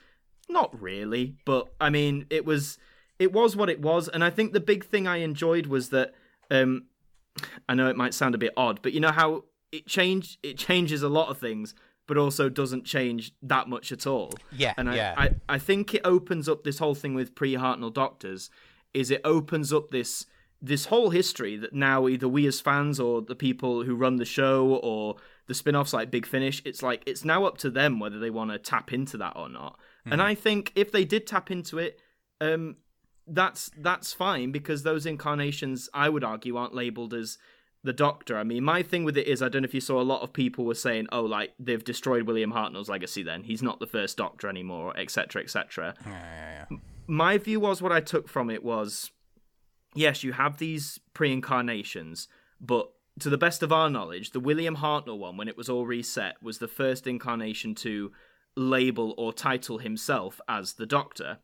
[0.49, 2.77] Not really, but I mean, it was
[3.19, 6.13] it was what it was, and I think the big thing I enjoyed was that
[6.53, 6.83] um
[7.67, 10.57] I know it might sound a bit odd, but you know how it changed it
[10.57, 11.73] changes a lot of things
[12.07, 14.33] but also doesn't change that much at all.
[14.51, 15.15] Yeah, and I, yeah.
[15.17, 18.49] I, I think it opens up this whole thing with pre-Hartnell Doctors.
[18.93, 20.25] Is it opens up this
[20.61, 24.25] this whole history that now either we as fans or the people who run the
[24.25, 28.17] show or the spin-offs like Big Finish, it's like it's now up to them whether
[28.17, 29.77] they want to tap into that or not.
[30.07, 30.13] Mm.
[30.13, 31.99] And I think if they did tap into it,
[32.39, 32.77] um,
[33.27, 37.37] that's that's fine because those incarnations, I would argue, aren't labeled as
[37.83, 38.37] the Doctor.
[38.37, 40.21] I mean, my thing with it is, I don't know if you saw a lot
[40.21, 43.23] of people were saying, "Oh, like they've destroyed William Hartnell's legacy.
[43.23, 46.77] Then he's not the first Doctor anymore, etc., etc." Yeah, yeah, yeah.
[47.07, 49.11] My view was what I took from it was,
[49.93, 52.29] yes, you have these pre-incarnations,
[52.61, 55.85] but to the best of our knowledge, the William Hartnell one, when it was all
[55.85, 58.11] reset, was the first incarnation to
[58.55, 61.39] label or title himself as the Doctor.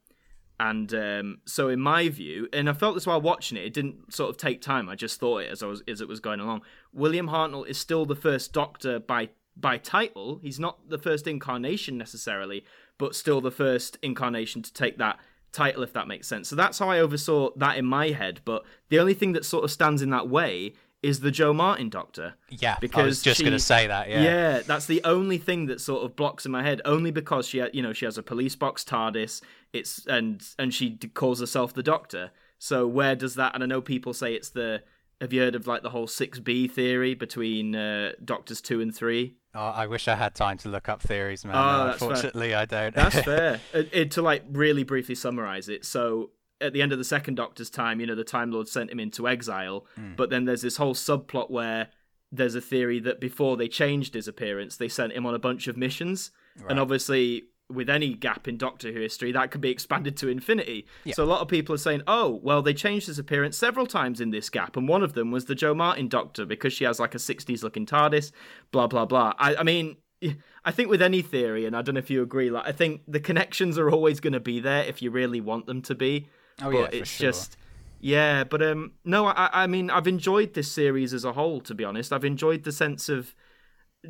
[0.60, 4.14] And um, so, in my view, and I felt this while watching it, it didn't
[4.14, 4.90] sort of take time.
[4.90, 6.64] I just thought it as I was as it was going along.
[6.92, 10.40] William Hartnell is still the first Doctor by by title.
[10.42, 12.66] He's not the first incarnation necessarily,
[12.98, 15.20] but still the first incarnation to take that
[15.52, 16.50] title, if that makes sense.
[16.50, 18.42] So that's how I oversaw that in my head.
[18.44, 21.90] But the only thing that sort of stands in that way is the Jo Martin
[21.90, 22.34] Doctor.
[22.50, 24.10] Yeah, because I was just going to say that.
[24.10, 26.82] Yeah, yeah, that's the only thing that sort of blocks in my head.
[26.84, 29.42] Only because she, you know, she has a police box TARDIS.
[29.74, 32.32] It's and and she calls herself the Doctor.
[32.58, 33.54] So where does that?
[33.54, 34.84] And I know people say it's the.
[35.22, 38.96] Have you heard of like the whole six B theory between uh, Doctors two and
[38.96, 39.36] three?
[39.54, 41.56] Oh, I wish I had time to look up theories, man.
[41.56, 42.58] Oh, Unfortunately, fair.
[42.60, 42.96] I don't.
[42.96, 43.60] That's fair.
[43.74, 47.36] It, it, to like really briefly summarize it, so at the end of the second
[47.36, 49.86] Doctor's time, you know, the Time Lord sent him into exile.
[50.00, 50.16] Mm.
[50.16, 51.90] But then there's this whole subplot where
[52.32, 55.68] there's a theory that before they changed his appearance, they sent him on a bunch
[55.68, 56.32] of missions.
[56.58, 56.72] Right.
[56.72, 60.88] And obviously, with any gap in Doctor Who history, that could be expanded to infinity.
[61.04, 61.14] Yeah.
[61.14, 64.20] So a lot of people are saying, oh, well, they changed his appearance several times
[64.20, 64.76] in this gap.
[64.76, 67.64] And one of them was the Jo Martin Doctor because she has like a 60s
[67.64, 68.32] looking TARDIS,
[68.72, 69.34] blah, blah, blah.
[69.38, 69.98] I, I mean,
[70.66, 73.02] I think with any theory, and I don't know if you agree, like I think
[73.08, 76.28] the connections are always going to be there if you really want them to be.
[76.62, 77.32] Oh but yeah, it's sure.
[77.32, 77.58] just
[78.02, 81.62] yeah, but um, no, I, I mean, I've enjoyed this series as a whole.
[81.62, 83.36] To be honest, I've enjoyed the sense of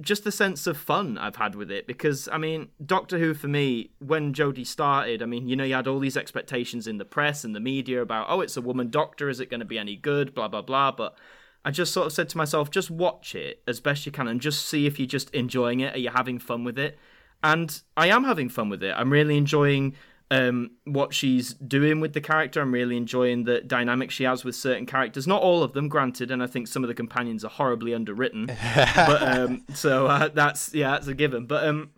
[0.01, 3.47] just the sense of fun I've had with it because I mean, Doctor Who for
[3.47, 7.05] me, when Jodie started, I mean, you know, you had all these expectations in the
[7.05, 9.79] press and the media about, oh, it's a woman Doctor, is it going to be
[9.79, 10.91] any good, blah blah blah.
[10.91, 11.17] But
[11.65, 14.39] I just sort of said to myself, just watch it as best you can and
[14.39, 16.97] just see if you're just enjoying it, are you having fun with it?
[17.43, 18.93] And I am having fun with it.
[18.95, 19.95] I'm really enjoying
[20.31, 22.61] um, what she's doing with the character.
[22.61, 25.25] I'm really enjoying the dynamic she has with certain characters.
[25.25, 28.45] Not all of them, granted, and I think some of the companions are horribly underwritten.
[28.95, 31.45] but um, so uh, that's yeah, that's a given.
[31.45, 31.91] But um,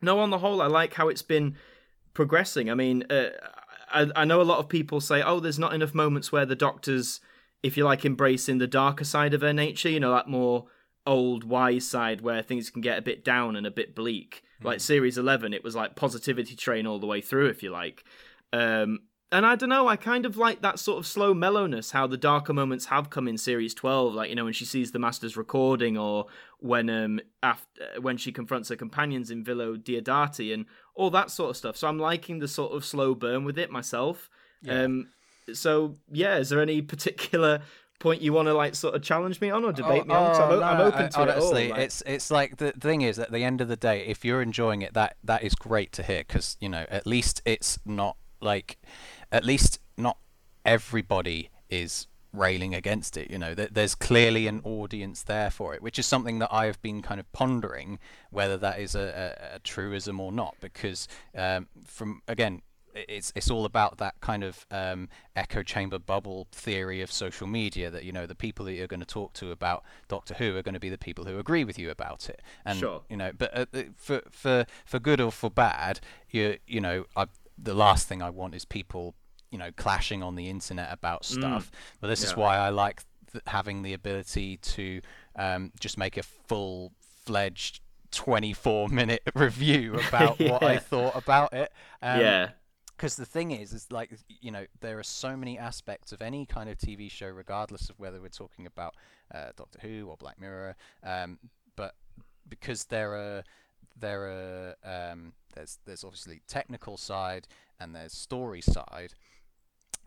[0.00, 1.56] no, on the whole, I like how it's been
[2.14, 2.70] progressing.
[2.70, 3.30] I mean, uh,
[3.92, 6.56] I, I know a lot of people say, "Oh, there's not enough moments where the
[6.56, 7.20] Doctor's,
[7.62, 9.90] if you like, embracing the darker side of her nature.
[9.90, 10.66] You know, that more."
[11.08, 14.80] old wise side where things can get a bit down and a bit bleak like
[14.80, 18.04] series 11 it was like positivity train all the way through if you like
[18.52, 19.00] um,
[19.32, 22.16] and I don't know, I kind of like that sort of slow mellowness, how the
[22.16, 25.36] darker moments have come in series 12, like, you know, when she sees the Master's
[25.36, 26.26] recording or
[26.60, 27.66] when um after
[28.00, 31.76] when she confronts her companions in Villa Diodati and all that sort of stuff.
[31.76, 34.30] So I'm liking the sort of slow burn with it myself.
[34.62, 34.82] Yeah.
[34.82, 35.08] Um
[35.52, 37.62] so yeah, is there any particular
[37.98, 40.30] point you want to like sort of challenge me on or debate oh, me on?
[40.30, 41.76] I'm, oh, o- I'm no, open I- to honestly, it all.
[41.76, 44.42] like- it's it's like the thing is at the end of the day, if you're
[44.42, 48.16] enjoying it, that that is great to hear because you know at least it's not
[48.40, 48.78] like,
[49.32, 50.18] at least not
[50.64, 53.30] everybody is railing against it.
[53.30, 56.80] You know, there's clearly an audience there for it, which is something that I have
[56.82, 57.98] been kind of pondering
[58.30, 60.56] whether that is a, a, a truism or not.
[60.60, 62.62] Because um, from again,
[63.08, 67.90] it's it's all about that kind of um, echo chamber bubble theory of social media.
[67.90, 70.62] That you know, the people that you're going to talk to about Doctor Who are
[70.62, 72.42] going to be the people who agree with you about it.
[72.64, 73.02] And Sure.
[73.08, 77.04] you know, but uh, uh, for for for good or for bad, you you know,
[77.16, 77.26] I,
[77.58, 79.14] the last thing I want is people
[79.50, 81.70] you know clashing on the internet about stuff.
[82.00, 85.00] But this is why I like th- having the ability to
[85.36, 86.92] um, just make a full
[87.24, 87.80] fledged
[88.12, 91.72] 24 minute review about what I thought about it.
[92.02, 92.48] Um, yeah,
[92.96, 96.46] because the thing is is like you know there are so many aspects of any
[96.46, 98.94] kind of tv show regardless of whether we're talking about
[99.34, 101.38] uh, doctor who or black mirror um,
[101.76, 101.94] but
[102.48, 103.44] because there are
[103.98, 107.48] there are um, there's there's obviously technical side
[107.80, 109.14] and there's story side.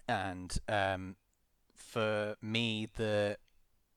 [0.07, 1.15] And um,
[1.75, 3.37] for me the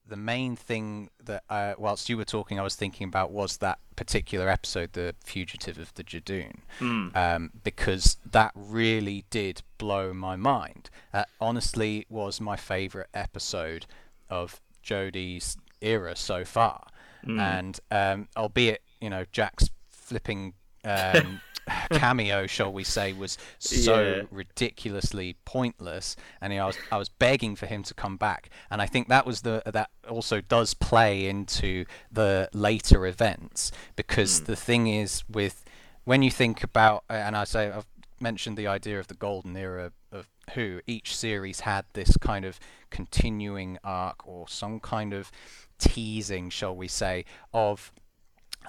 [0.08, 3.78] the main thing that uh, whilst you were talking I was thinking about was that
[3.96, 7.16] particular episode the fugitive of the Judoon Mm.
[7.16, 10.90] um, because that really did blow my mind.
[11.12, 13.86] That honestly was my favourite episode
[14.28, 16.86] of Jodie's era so far.
[17.24, 21.40] And um, albeit, you know, Jack's flipping um,
[21.92, 24.22] cameo, shall we say, was so Yeah.
[24.30, 28.50] ridiculously pointless, and you know, I was I was begging for him to come back,
[28.70, 34.40] and I think that was the that also does play into the later events because
[34.40, 34.44] hmm.
[34.46, 35.64] the thing is with
[36.04, 37.86] when you think about uh, and I say I've
[38.22, 40.80] mentioned the idea of the golden era of Who.
[40.86, 42.58] Each series had this kind of
[42.90, 45.30] continuing arc or some kind of
[45.78, 47.92] teasing, shall we say, of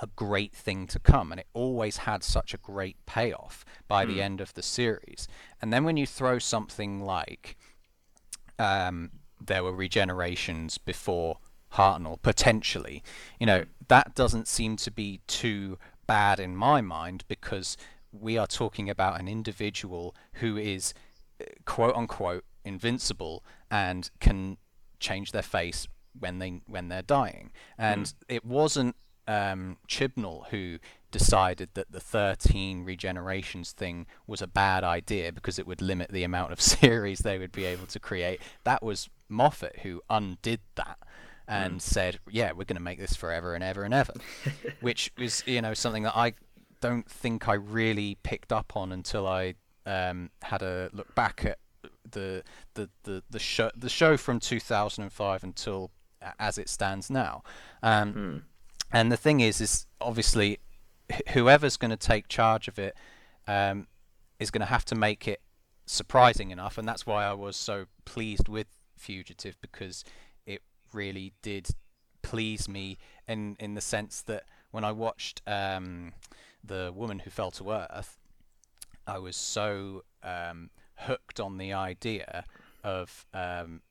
[0.02, 4.22] a great thing to come and it always had such a great payoff by the
[4.22, 5.28] end of the series.
[5.62, 7.58] And then when you throw something like
[8.60, 11.38] um, there were regenerations before
[11.74, 13.04] Hartnell potentially
[13.40, 17.78] you know that doesn't seem to be too bad in my mind because
[18.12, 20.94] we are talking about an individual who is
[21.42, 24.58] uh, quote unquote invincible and can
[25.00, 27.52] change their face when they when they're dying.
[27.78, 28.96] And it wasn't
[29.28, 30.80] um, Chibnall who
[31.12, 36.24] decided that the 13 regenerations thing was a bad idea because it would limit the
[36.24, 38.42] amount of series they would be able to create.
[38.64, 40.98] That was Moffat who undid that
[41.48, 44.14] and said, "Yeah, we're going to make this forever and ever and ever,"
[44.82, 46.34] which was you know something that I
[46.82, 49.56] don't think I really picked up on until I
[49.86, 51.60] um, had a look back at
[52.10, 52.44] the
[52.76, 55.92] the the the show the show from 2005 until
[56.40, 57.44] as it stands now.
[57.82, 58.44] Um,
[58.94, 60.60] And the thing is, is obviously
[61.30, 62.96] whoever's going to take charge of it
[63.48, 63.88] um,
[64.40, 65.42] is going to have to make it
[65.86, 70.06] surprising enough, and that's why I was so pleased with Fugitive because
[70.46, 70.62] it
[70.94, 71.70] really did
[72.22, 76.14] please me in in the sense that when I watched um,
[76.64, 78.18] the Woman Who Fell to Earth,
[79.06, 82.46] I was so um, hooked on the idea
[82.84, 83.82] of um,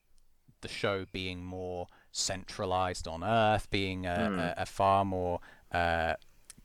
[0.61, 5.39] the show being more centralized on Earth, being a, a, a far more
[5.71, 6.13] uh,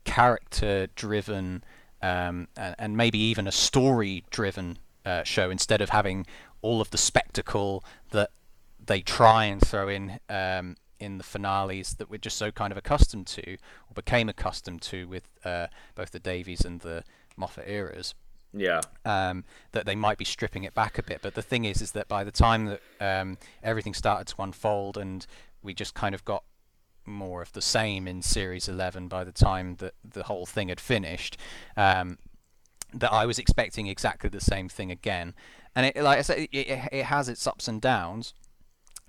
[0.05, 1.63] character-driven
[2.01, 6.25] um, and, and maybe even a story-driven uh, show instead of having
[6.61, 8.29] all of the spectacle that
[8.85, 12.77] they try and throw in um, in the finales that we're just so kind of
[12.77, 17.03] accustomed to or became accustomed to with uh, both the Davies and the
[17.37, 18.13] Moffat eras
[18.53, 21.19] yeah, um, that they might be stripping it back a bit.
[21.21, 24.97] But the thing is, is that by the time that um, everything started to unfold
[24.97, 25.25] and
[25.61, 26.43] we just kind of got
[27.05, 30.79] more of the same in Series 11 by the time that the whole thing had
[30.79, 31.37] finished,
[31.75, 32.17] um,
[32.93, 35.33] that I was expecting exactly the same thing again.
[35.75, 38.33] And it, like I said, it, it, it has its ups and downs,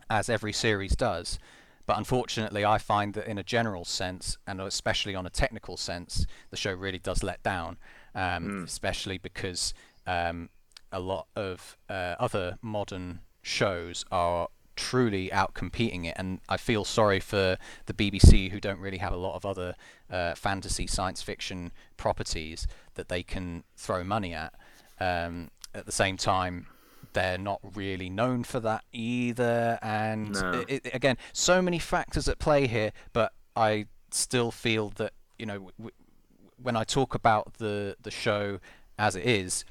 [0.08, 1.38] as every series does.
[1.86, 6.26] But unfortunately, I find that in a general sense, and especially on a technical sense,
[6.50, 7.78] the show really does let down.
[8.14, 9.72] Um, Especially because
[10.06, 10.48] um,
[10.92, 16.84] a lot of uh, other modern shows are truly out competing it, and I feel
[16.84, 19.74] sorry for the BBC who don't really have a lot of other
[20.10, 24.54] uh, fantasy science fiction properties that they can throw money at.
[24.98, 26.66] Um, at the same time,
[27.12, 30.64] they're not really known for that either, and No.
[30.68, 32.92] it, it- again, so many factors at play here.
[33.12, 35.70] But I still feel that you know.
[35.78, 35.90] W-
[36.62, 38.60] when I talk about the the show
[38.98, 39.64] as it is,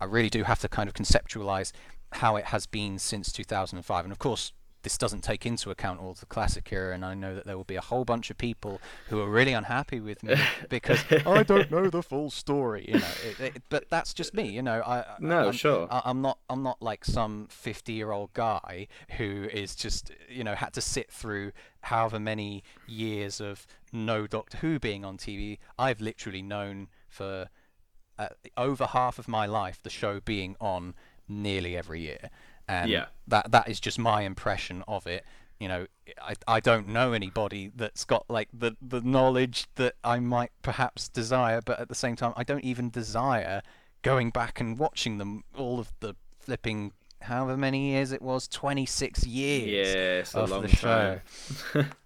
[0.00, 1.72] I really do have to kind of conceptualize
[2.12, 4.04] how it has been since 2005.
[4.04, 4.52] And of course,
[4.84, 7.64] this doesn't take into account all the classic era, and I know that there will
[7.64, 10.36] be a whole bunch of people who are really unhappy with me
[10.68, 12.84] because I don't know the full story.
[12.86, 14.50] You know, it, it, but that's just me.
[14.50, 15.88] You know, I no, I'm, sure.
[15.90, 16.38] I, I'm not.
[16.48, 20.80] I'm not like some 50 year old guy who is just you know had to
[20.82, 25.58] sit through however many years of no Doctor Who being on TV.
[25.78, 27.48] I've literally known for
[28.18, 30.94] uh, over half of my life the show being on
[31.26, 32.30] nearly every year
[32.68, 33.06] and Yeah.
[33.28, 35.24] that that is just my impression of it
[35.60, 35.86] you know
[36.20, 41.08] I, I don't know anybody that's got like the the knowledge that I might perhaps
[41.08, 43.62] desire but at the same time I don't even desire
[44.02, 46.92] going back and watching them all of the flipping
[47.22, 49.94] however many years it was 26 years
[50.34, 51.20] Yeah, a of long the show
[51.74, 51.90] time.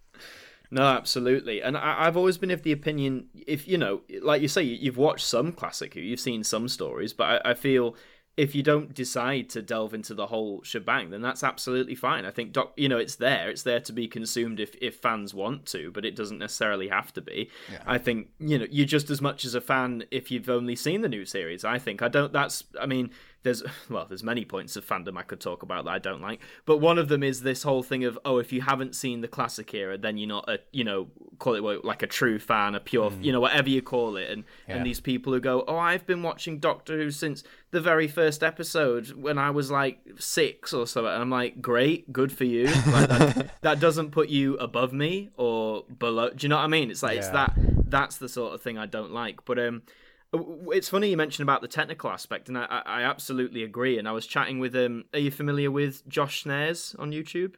[0.71, 1.63] No, absolutely.
[1.63, 4.77] And I, I've always been of the opinion, if you know, like you say, you-
[4.77, 7.97] you've watched some classic Who, you've seen some stories, but I, I feel
[8.39, 12.25] if you don't decide to delve into the whole shebang, then that's absolutely fine.
[12.25, 13.51] I think, doc, you know, it's there.
[13.51, 17.13] It's there to be consumed if, if fans want to, but it doesn't necessarily have
[17.15, 17.51] to be.
[17.85, 21.01] I think, you know, you're just as much as a fan if you've only seen
[21.01, 21.65] the new series.
[21.65, 22.01] I think.
[22.01, 23.11] I don't, that's, I mean,
[23.43, 26.41] there's, well, there's many points of fandom I could talk about that I don't like,
[26.67, 29.29] but one of them is this whole thing of, oh, if you haven't seen the
[29.29, 31.09] classic era, then you're not a, you know,
[31.39, 34.29] call it what- like a true fan, a pure, you know, whatever you call it.
[34.31, 34.77] And, Yeah.
[34.77, 38.43] and these people who go, oh, I've been watching Doctor Who since the very first
[38.43, 42.65] episode when I was like six or so, And I'm like, great, good for you.
[42.89, 46.31] Like, that, that doesn't put you above me or below.
[46.31, 46.91] Do you know what I mean?
[46.91, 47.33] It's like, it's Yeah.
[47.55, 47.55] that,
[47.91, 49.45] that's the sort of thing I don't like.
[49.45, 49.83] But, um,
[50.33, 53.99] it's funny you mentioned about the technical aspect, and I, I absolutely agree.
[53.99, 57.55] And I was chatting with um, are you familiar with Josh Snares on YouTube?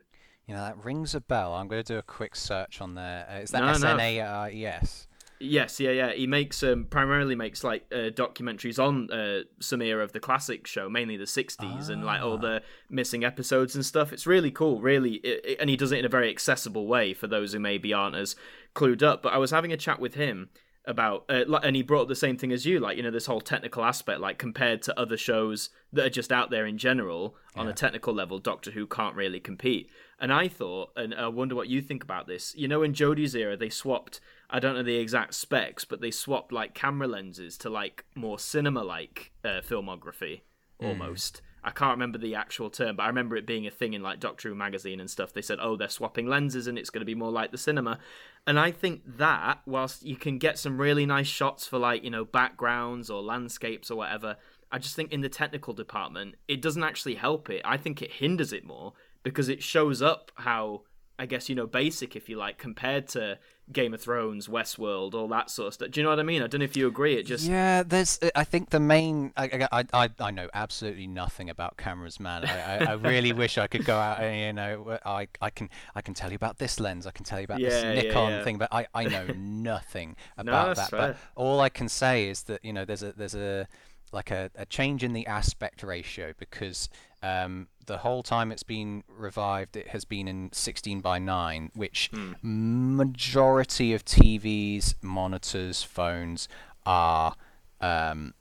[0.47, 3.25] you know that rings a bell I'm going to do a quick search on there
[3.31, 3.73] uh, is that No, no.
[3.73, 5.07] S-N-A-R-E-S
[5.43, 6.12] Yes, yeah, yeah.
[6.12, 10.66] He makes um, primarily makes like uh, documentaries on uh, some era of the classic
[10.66, 12.61] show, mainly the '60s, and like all the
[12.91, 14.12] missing episodes and stuff.
[14.12, 17.14] It's really cool, really, it, it- and he does it in a very accessible way
[17.14, 18.37] for those who maybe aren't as
[18.75, 19.23] clued up.
[19.23, 20.51] But I was having a chat with him
[20.91, 23.26] about, uh, and he brought up the same thing as you, like you know this
[23.26, 27.36] whole technical aspect, like compared to other shows that are just out there in general
[27.57, 29.88] on a technical level, Doctor Who can't really compete.
[30.18, 32.55] And I thought, and I wonder what you think about this.
[32.55, 34.20] You know, in Jodie's era, they swapped.
[34.51, 38.38] I don't know the exact specs, but they swapped like camera lenses to like more
[38.38, 40.43] cinema-like uh, filmography,
[40.82, 41.41] almost.
[41.62, 44.18] I can't remember the actual term, but I remember it being a thing in like
[44.18, 45.32] Doctor Who magazine and stuff.
[45.32, 47.99] They said, "Oh, they're swapping lenses, and it's going to be more like the cinema."
[48.47, 52.11] And I think that, whilst you can get some really nice shots for like you
[52.11, 54.36] know backgrounds or landscapes or whatever,
[54.72, 57.62] I just think in the technical department, it doesn't actually help it.
[57.64, 60.82] I think it hinders it more because it shows up how
[61.18, 63.38] I guess you know basic, if you like, compared to
[63.73, 65.91] Game of Thrones, Westworld, all that sort of stuff.
[65.91, 66.43] Do you know what I mean?
[66.43, 67.14] I don't know if you agree.
[67.14, 68.18] It just Yeah, there's.
[68.23, 69.33] uh, I think the main.
[69.37, 72.45] I, I, I, I know absolutely nothing about cameras, man.
[72.45, 75.71] I, I, I really wish I could go out and you know, I, I can,
[75.95, 77.07] I can tell you about this lens.
[77.07, 78.45] I can tell you about Yeah, this Nikon yeah.
[78.45, 80.91] thing, but I, I know nothing about that's that.
[80.91, 81.12] fair.
[81.12, 83.66] But all I can say is that you know, there's a, there's a,
[84.12, 86.89] like a, a change in the aspect ratio because
[87.23, 92.11] um, the whole time it's been revived, it has been in 16 by 9, which
[92.41, 96.49] majority of TVs, monitors, phones
[96.86, 97.34] are
[97.80, 98.34] um,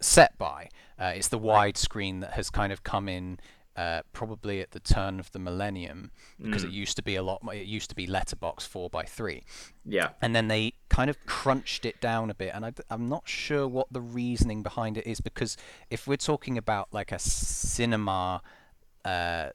[0.00, 0.68] set by.
[0.98, 3.38] Uh, it's the widescreen that has kind of come in
[3.76, 6.10] uh, probably at the turn of the millennium
[6.40, 7.42] because it used to be a lot.
[7.52, 9.42] It used to be letterbox four by three,
[9.84, 12.52] yeah, and then they kind of crunched it down a bit.
[12.54, 15.58] And I, am not sure what the reasoning behind it is because
[15.90, 18.40] if we're talking about like a cinema
[19.06, 19.50] uh,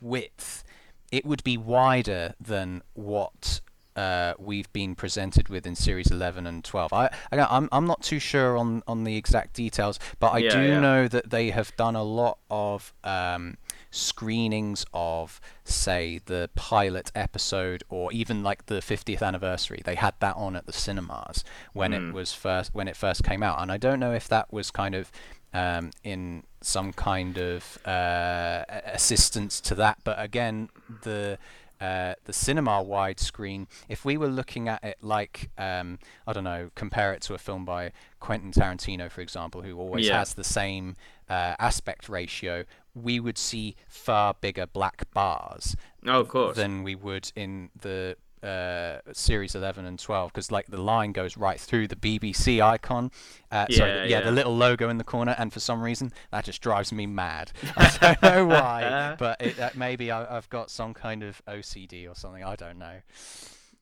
[0.00, 0.64] width,
[1.10, 3.60] it would be wider than what
[3.94, 6.92] uh, we've been presented with in series 11 and 12.
[6.92, 10.50] I, I I'm I'm not too sure on on the exact details, but I Yeah,
[10.52, 10.80] do yeah.
[10.80, 13.56] know that they have done a lot of um,
[13.90, 19.80] screenings of say the pilot episode or even like the 50th anniversary.
[19.82, 22.10] They had that on at the cinemas when Hmm.
[22.10, 24.70] it was first when it first came out, and I don't know if that was
[24.70, 25.10] kind of
[25.56, 29.98] um, in some kind of uh, assistance to that.
[30.04, 30.68] But again,
[31.02, 31.38] the
[31.80, 36.70] uh, the cinema widescreen, if we were looking at it like, um, I don't know,
[36.74, 40.18] compare it to a film by Quentin Tarantino, for example, who always Yeah.
[40.20, 40.96] has the same
[41.28, 45.76] uh, aspect ratio, we would see far bigger black bars
[46.06, 46.56] oh, of course.
[46.56, 48.16] than we would in the
[48.46, 53.10] uh, series 11 and 12 because like the line goes right through the BBC icon
[53.50, 54.24] uh, sorry, Yeah, the- yeah, yeah.
[54.24, 57.52] the little logo in the corner and for some reason that just drives me mad
[57.76, 62.08] I don't know why but it, uh, maybe I, I've got some kind of OCD
[62.10, 63.00] or something I don't know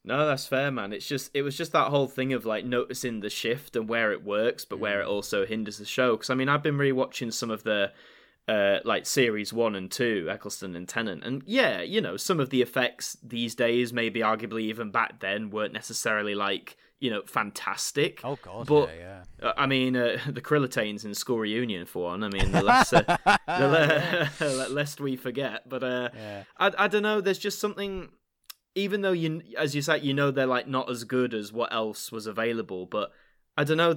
[0.07, 0.93] No, that's fair, man.
[0.93, 4.13] It's just it was just that whole thing of like noticing the shift and where
[4.13, 6.13] it works, but where it also hinders the show.
[6.13, 7.91] Because I mean, I've been rewatching some of the
[8.49, 11.25] uh, like series one and two, Eccleston and Tennant.
[11.25, 15.51] And yeah, you know, some of the effects these days, maybe arguably even back then,
[15.51, 18.21] weren't necessarily like you know fantastic.
[18.25, 19.49] Oh god, but yeah, yeah.
[19.49, 22.23] uh, I mean, uh, the Krillitanes in School Reunion for one.
[22.23, 23.03] I mean, the less, uh,
[23.47, 25.69] the le- lest we forget.
[25.69, 26.45] But uh, Yeah.
[26.59, 27.21] I, I don't know.
[27.21, 28.11] There's just something.
[28.77, 31.73] Even though you, as you said, you know they're like not as good as what
[31.73, 33.13] else was available, but
[33.57, 33.97] I don't know.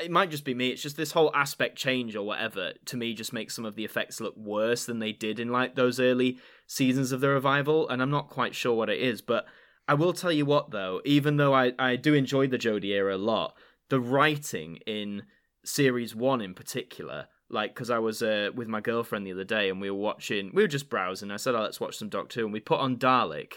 [0.00, 0.68] It might just be me.
[0.68, 3.84] It's just this whole aspect change or whatever to me just makes some of the
[3.84, 8.00] effects look worse than they did in like those early seasons of the revival, and
[8.00, 9.20] I'm not quite sure what it is.
[9.20, 9.46] But
[9.88, 13.16] I will tell you what, though, even though I I do enjoy the Jodie era
[13.16, 13.54] a lot,
[13.88, 15.22] the writing in
[15.64, 17.26] series one in particular.
[17.50, 20.50] Like, because I was uh, with my girlfriend the other day and we were watching,
[20.52, 21.30] we were just browsing.
[21.30, 22.46] I said, oh, let's watch some Doctor Who.
[22.46, 23.54] And we put on Dalek.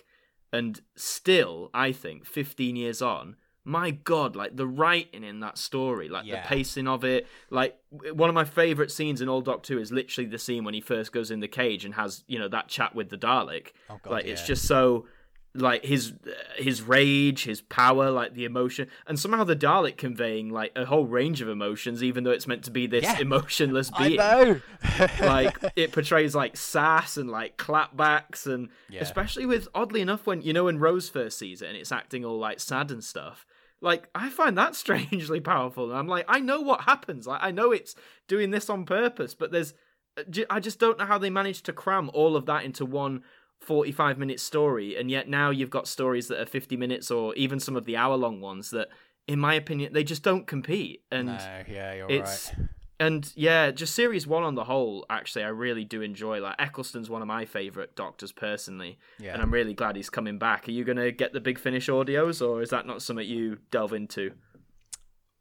[0.54, 6.10] And still, I think, 15 years on, my God, like the writing in that story,
[6.10, 6.42] like Yeah.
[6.42, 7.28] the pacing of it.
[7.50, 7.78] Like,
[8.14, 11.12] one of my favourite scenes in all Doctor is literally the scene when he first
[11.12, 13.68] goes in the cage and has, you know, that chat with the Dalek.
[13.90, 15.06] Oh, God, like, it's just so
[15.54, 16.14] like his
[16.56, 21.06] his rage, his power, like the emotion, and somehow the Dalek conveying like a whole
[21.06, 23.20] range of emotions, even though it's meant to be this Yeah.
[23.20, 24.18] emotionless I being.
[24.18, 24.62] know.
[25.20, 29.02] like it portrays like sass and like clapbacks, and Yeah.
[29.02, 32.24] especially with oddly enough when you know when Rose first sees it and it's acting
[32.24, 33.46] all like sad and stuff.
[33.82, 37.28] Like I find that strangely powerful, and I'm like, I know what happens.
[37.28, 37.96] Like I know it's
[38.28, 39.74] doing this on purpose, but there's,
[40.18, 43.24] uh, I just don't know how they managed to cram all of that into one
[43.62, 47.60] 45 minute story and yet now you've got stories that are 50 minutes or even
[47.60, 48.90] some of the hour long ones that
[49.28, 52.68] in my opinion they just don't compete and no, yeah, you're it's right.
[53.02, 57.10] And yeah just series one on the whole actually i really do enjoy like eccleston's
[57.10, 59.34] one of my favorite doctors personally Yeah.
[59.34, 62.46] and i'm really glad he's coming back are you gonna get the big finish audios
[62.48, 64.32] or is that not something you delve into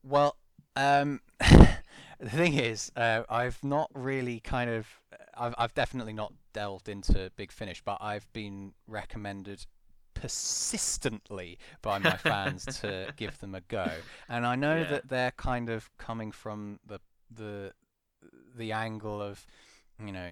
[0.02, 0.36] Well,
[0.76, 4.86] um, the thing is, uh, I've not really kind of,
[5.36, 9.66] I've, I've definitely not delved into Big Finish, but I've been recommended
[10.14, 13.90] persistently by my fans to give them a go,
[14.28, 14.84] and I know Yeah.
[14.90, 17.00] that they're kind of coming from the
[17.34, 17.72] the
[18.56, 19.46] the angle of,
[20.04, 20.30] you know,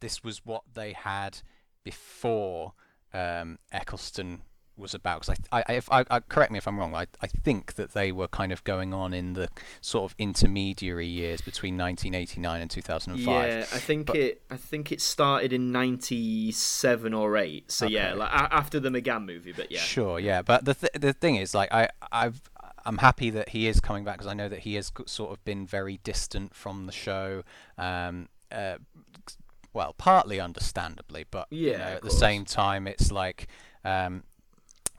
[0.00, 1.38] this was what they had
[1.84, 2.72] before
[3.12, 4.42] um, Eccleston
[4.76, 5.20] was about.
[5.20, 6.94] Because I, I, if I, I, correct me if I'm wrong.
[6.94, 9.48] I, I think that they were kind of going on in the
[9.82, 13.26] sort of intermediary years between 1989 and 2005.
[13.26, 18.14] yeah i think But- it i think it started in 97 or 8 so yeah
[18.14, 21.36] like a- after the mcgann movie but yeah Sure, yeah, but the th- the thing
[21.36, 22.40] is, like, I I've
[22.84, 25.44] I'm happy that he is coming back because I know that he has sort of
[25.44, 27.42] been very distant from the show.
[27.78, 28.76] Um, uh,
[29.72, 33.48] well, partly understandably, but you know, at the same time, it's like.
[33.84, 34.22] Um,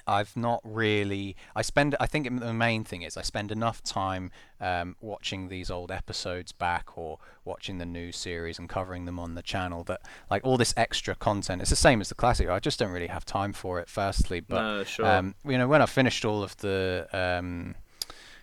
[0.08, 1.36] I've not really.
[1.56, 1.96] I spend.
[2.00, 6.52] I think the main thing is I spend enough time um, watching these old episodes
[6.52, 10.58] back or watching the new series and covering them on the channel that like all
[10.58, 11.62] this extra content.
[11.62, 12.50] It's the same as the classic.
[12.50, 13.90] I just don't really have time for it.
[13.90, 15.06] Firstly, but No, sure.
[15.06, 17.76] um, you know, when I finished all of the um,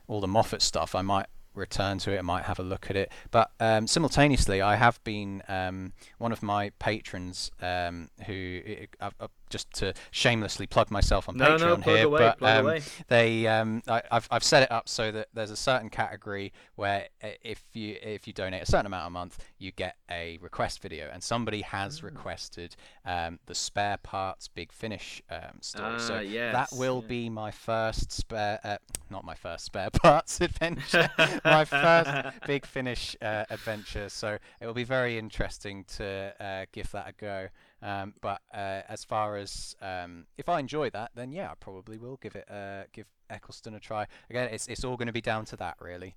[0.08, 2.18] all the Moffat stuff, I might return to it.
[2.18, 3.12] I might have a look at it.
[3.30, 8.60] But um, simultaneously, I have been um, one of my patrons um, who
[9.00, 12.38] uh, uh, just to shamelessly plug myself on No, no, Patreon plug here, away, but
[12.38, 12.82] plug um, away.
[13.08, 17.08] they um, I, I've I've set it up so that there's a certain category where
[17.22, 20.80] uh, if you if you donate a certain amount a month, you get a request
[20.80, 25.98] video, and somebody has requested um, the spare parts Big Finish um, story.
[26.00, 27.08] so Ah, yes, that will yeah.
[27.08, 28.78] be my first spare, uh,
[29.10, 31.10] not my first spare parts adventure,
[31.44, 34.08] my first Big Finish uh, adventure.
[34.08, 37.48] So it will be very interesting to uh, give that a go.
[37.82, 41.98] Um, but uh, as far as um, if I enjoy that, then yeah, I probably
[41.98, 44.06] will give it uh, give Eccleston a try.
[44.28, 46.16] Again, it's it's all going to be down to that, really.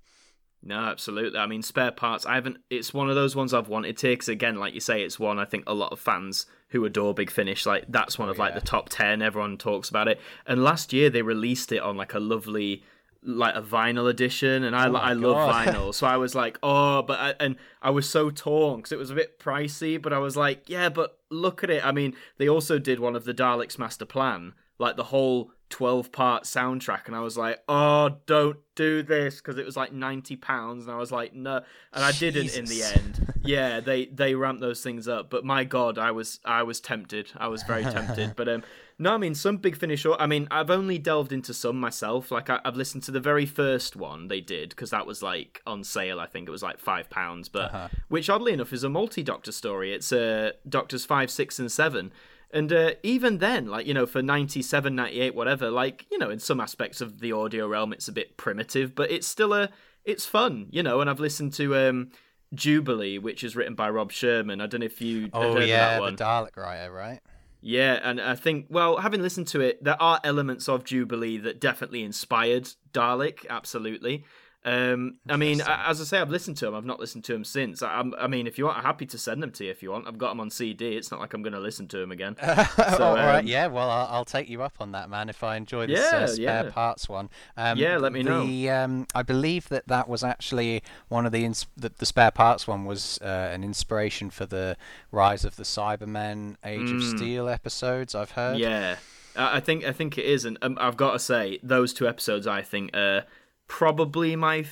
[0.66, 1.38] No, absolutely.
[1.38, 2.24] I mean, spare parts.
[2.24, 2.56] I haven't.
[2.70, 4.08] It's one of those ones I've wanted to.
[4.08, 7.12] Because again, like you say, it's one I think a lot of fans who adore
[7.12, 8.60] Big Finish like that's one Oh, of like yeah.
[8.60, 9.20] the top ten.
[9.20, 10.18] Everyone talks about it.
[10.46, 12.82] And last year they released it on like a lovely,
[13.24, 17.02] like a vinyl edition, and I Oh I love vinyl, so I was like, oh,
[17.02, 20.18] but I, and I was so torn because it was a bit pricey, but I
[20.18, 21.84] was like, yeah, but look at it.
[21.84, 26.12] I mean, they also did one of the Daleks Master Plan, like the whole 12
[26.12, 30.36] part soundtrack and i was like oh don't do this because it was like 90
[30.36, 31.62] pounds and i was like no
[31.92, 33.32] and i didn't in the end.
[33.46, 37.30] Yeah they they ramped those things up but my god i was i was tempted.
[37.36, 38.62] I was very tempted but um
[38.98, 42.48] no i mean some big finish i mean i've only delved into some myself like
[42.50, 45.84] I, i've listened to the very first one they did because that was like on
[45.84, 49.52] sale i think it was like five pounds but which oddly enough is a multi-doctor
[49.52, 52.12] story it's uh doctors five six and seven
[52.54, 56.38] and uh, even then, like, you know, for 97, 98, whatever, like, you know, in
[56.38, 59.70] some aspects of the audio realm, it's a bit primitive, but it's still a,
[60.04, 62.10] it's fun, you know, and I've listened to um,
[62.54, 64.60] Jubilee, which is written by Rob Shearman.
[64.60, 66.14] I don't know if you oh heard yeah, of that one.
[66.14, 67.18] the Dalek writer, right?
[67.66, 71.62] Yeah, and I think, well, having listened to it, there are elements of Jubilee that
[71.62, 74.26] definitely inspired Dalek, absolutely.
[74.66, 76.74] Um, I mean, as I say, I've listened to them.
[76.74, 77.82] I've not listened to them since.
[77.82, 79.90] I, I mean, if you want, I'm happy to send them to you if you
[79.90, 80.08] want.
[80.08, 80.96] I've got them on CD.
[80.96, 82.36] It's not like I'm going to listen to them again.
[82.42, 83.66] so, all right, um, yeah.
[83.66, 85.28] Well, I'll, I'll, take you up on that, man.
[85.28, 86.70] If I enjoy this yeah, uh, spare yeah.
[86.70, 88.74] parts one, um, yeah, let me the, know.
[88.74, 92.66] Um, I believe that that was actually one of the ins- the, the, spare parts
[92.66, 94.78] one was uh, an inspiration for the
[95.12, 96.96] Rise of the Cybermen Age mm.
[96.96, 98.14] of Steel episodes.
[98.14, 98.56] I've heard.
[98.56, 98.96] Yeah,
[99.36, 102.46] I think I think it is, and um, I've got to say those two episodes
[102.46, 102.96] I think.
[102.96, 103.22] Uh,
[103.68, 104.64] probably my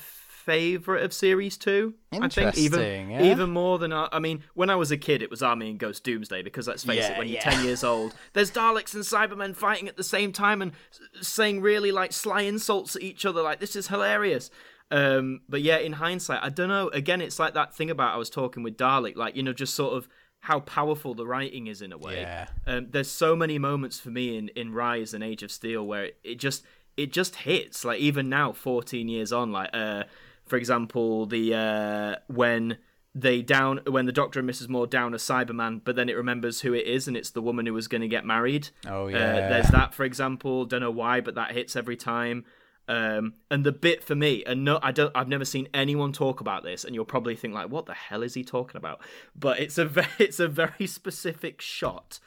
[0.44, 1.94] favorite of series two.
[2.12, 3.22] I think even yeah?
[3.22, 6.04] even more than I mean, when I was a kid, it was Army and Ghost
[6.04, 9.54] Doomsday because let's face yeah, it, when you're ten years old, there's Daleks and Cybermen
[9.54, 10.72] fighting at the same time and
[11.20, 13.42] saying really like sly insults at each other.
[13.42, 14.50] Like this is hilarious.
[14.90, 16.88] Um, but yeah, in hindsight, I don't know.
[16.88, 19.74] Again, it's like that thing about I was talking with Dalek, like you know, just
[19.74, 20.08] sort of
[20.40, 22.20] how powerful the writing is in a way.
[22.20, 22.48] Yeah.
[22.66, 26.06] Um, there's so many moments for me in in Rise and Age of Steel where
[26.06, 26.64] it, it just
[26.96, 30.04] it just hits like even now 14 years on like uh
[30.44, 32.78] for example the uh when
[33.14, 36.62] they down when the doctor and mrs moore down a cyberman but then it remembers
[36.62, 38.68] who it is and it's the woman who was going to get married.
[38.86, 39.18] Oh yeah.
[39.18, 40.64] uh, there's that for example.
[40.64, 42.44] Don't know why but that hits every time.
[42.88, 46.40] Um, and the bit for me, and no, I don't, I've never seen anyone talk
[46.40, 49.00] about this, and you'll probably think like, "What the hell is he talking about?"
[49.36, 52.18] But it's a, very, it's a very specific shot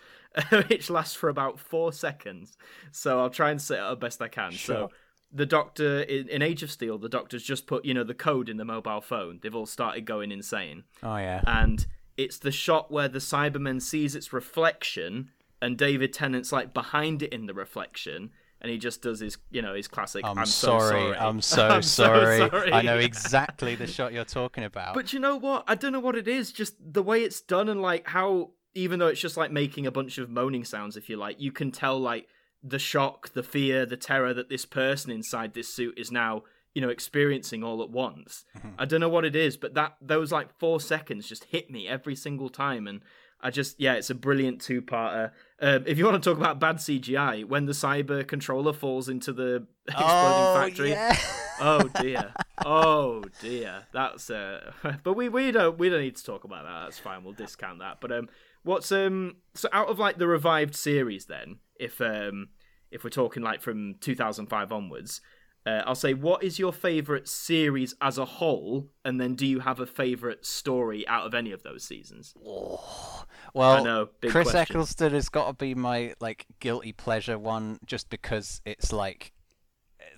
[0.68, 2.58] which lasts for about four seconds.
[2.92, 4.52] So I'll try and set it up best I can.
[4.52, 4.76] Sure.
[4.76, 4.92] So
[5.32, 8.50] the doctor in, in, Age of Steel, the doctor's just put you know the code
[8.50, 9.40] in the mobile phone.
[9.42, 10.84] They've all started going insane.
[11.04, 11.42] Oh yeah.
[11.46, 11.86] And
[12.18, 15.30] it's the shot where the Cyberman sees its reflection,
[15.62, 18.32] and David Tennant's like behind it in the reflection.
[18.62, 20.26] And he just does his, you know, his classic.
[20.26, 21.18] I'm, I'm sorry, so sorry.
[21.18, 22.38] I'm so I'm sorry.
[22.40, 22.72] So sorry.
[22.74, 24.96] I know exactly the shot you're talking about.
[24.96, 25.66] But you know what?
[25.68, 26.52] I don't know what it is.
[26.52, 29.92] Just the way it's done and like how even though it's just like making a
[29.92, 32.28] bunch of moaning sounds, if you like, you can tell like
[32.62, 36.82] the shock, the fear, the terror that this person inside this suit is now, you
[36.82, 38.44] know, experiencing all at once.
[38.58, 38.70] Mm-hmm.
[38.78, 41.88] I don't know what it is, but that those like four seconds just hit me
[41.88, 43.02] every single time, and
[43.42, 45.32] I just yeah, it's a brilliant two parter.
[45.62, 49.32] Um, if you want to talk about bad CGI, when the cyber controller falls into
[49.32, 50.90] the exploding oh, factory.
[50.90, 51.18] Yeah.
[51.62, 52.34] oh dear.
[52.66, 53.84] Oh dear.
[53.94, 54.72] That's uh
[55.04, 56.86] but we, we don't we don't need to talk about that.
[56.86, 57.24] That's fine.
[57.24, 58.02] We'll discount that.
[58.02, 58.30] But um
[58.66, 62.50] What's um so out of like the revived series then, if um
[62.92, 65.22] if we're talking like from 2005 onwards,
[65.68, 69.60] uh, I'll say what is your favorite series as a whole, and then do you
[69.60, 72.34] have a favorite story out of any of those seasons?
[72.44, 74.78] Oh, well, know, Chris question.
[74.78, 79.32] Eccleston has got to be my like guilty pleasure one, just because it's like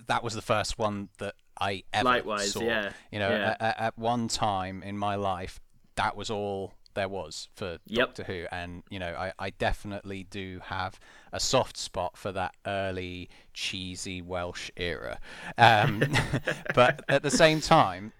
[0.06, 2.62] that was the first one that I ever Likewise, saw.
[2.62, 2.92] yeah.
[3.10, 3.56] You know, yeah.
[3.60, 5.60] At, at one time in my life,
[5.96, 8.08] that was all there was for yep.
[8.08, 10.98] Doctor Who, and you know, I, I definitely do have
[11.32, 15.20] a soft spot for that early cheesy Welsh era.
[15.56, 16.02] Um,
[16.74, 18.12] but at the same time,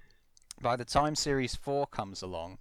[0.62, 2.58] by the time Series Four comes along,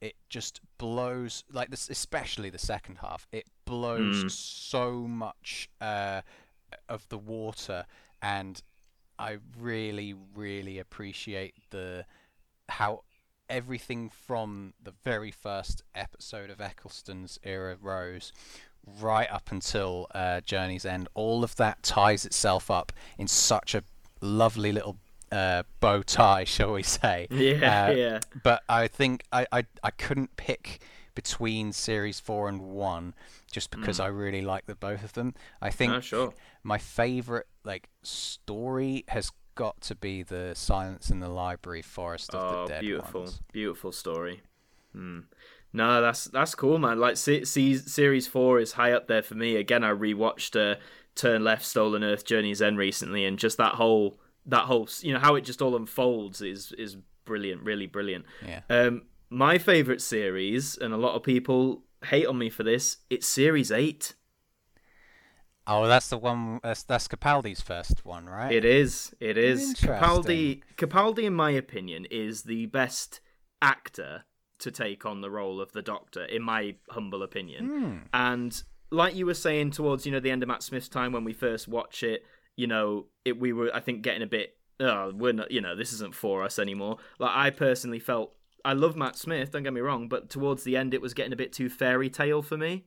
[0.00, 3.26] it just blows like this, especially the second half.
[3.32, 4.30] It blows mm.
[4.30, 6.20] so much uh,
[6.88, 7.86] of the water,
[8.22, 8.62] and
[9.18, 12.04] I really, really appreciate the
[12.68, 13.02] how
[13.48, 18.32] everything from the very first episode of Eccleston's era Rose
[19.00, 23.82] right up until uh, Journey's End, all of that ties itself up in such a
[24.20, 24.96] lovely little
[25.32, 27.26] uh, bow tie, shall we say?
[27.36, 28.20] Yeah, uh, yeah.
[28.42, 30.80] But I think I, I I couldn't pick
[31.14, 33.14] between series four and one
[33.50, 34.04] just because mm.
[34.04, 35.34] I really like the both of them.
[35.60, 36.34] I think oh, sure.
[36.62, 42.54] my favorite like story has got to be the Silence in the Library Forest of
[42.54, 42.80] oh, the Dead.
[42.82, 43.40] beautiful, ones.
[43.52, 44.42] beautiful story.
[44.92, 45.20] Hmm.
[45.72, 47.00] No, that's that's cool, man.
[47.00, 49.56] Like, see, see, series four is high up there for me.
[49.56, 50.78] Again, I rewatched uh,
[51.16, 55.18] Turn Left, Stolen Earth, Journey's End recently, and just that whole that whole you know
[55.18, 58.24] how it just all unfolds is is brilliant, really brilliant.
[58.46, 58.60] Yeah.
[58.70, 62.98] Um, my favorite series, and a lot of people hate on me for this.
[63.10, 64.14] It's series eight.
[65.66, 66.60] Oh, that's the one.
[66.62, 68.52] That's, that's Capaldi's first one, right?
[68.52, 69.14] It is.
[69.20, 69.74] It is.
[69.74, 70.62] Capaldi.
[70.76, 73.20] Capaldi, in my opinion, is the best
[73.60, 74.24] actor
[74.58, 77.66] to take on the role of the Doctor, in my humble opinion.
[77.66, 77.96] Hmm.
[78.14, 81.24] And like you were saying towards you know the end of Matt Smith's time when
[81.24, 84.56] we first watch it, you know, it we were I think getting a bit.
[84.78, 85.50] Oh, we're not.
[85.50, 86.98] You know, this isn't for us anymore.
[87.18, 88.32] Like I personally felt.
[88.64, 89.52] I love Matt Smith.
[89.52, 92.10] Don't get me wrong, but towards the end, it was getting a bit too fairy
[92.10, 92.84] tale for me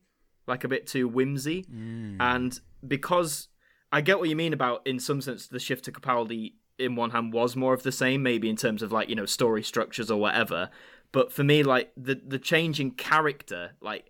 [0.50, 1.64] like a bit too whimsy.
[1.72, 2.18] Mm.
[2.20, 3.48] And because
[3.92, 7.12] I get what you mean about, in some sense, the shift to Capaldi in one
[7.12, 10.10] hand was more of the same, maybe in terms of like you know story structures
[10.10, 10.70] or whatever.
[11.12, 14.10] But for me, like the the change in character, like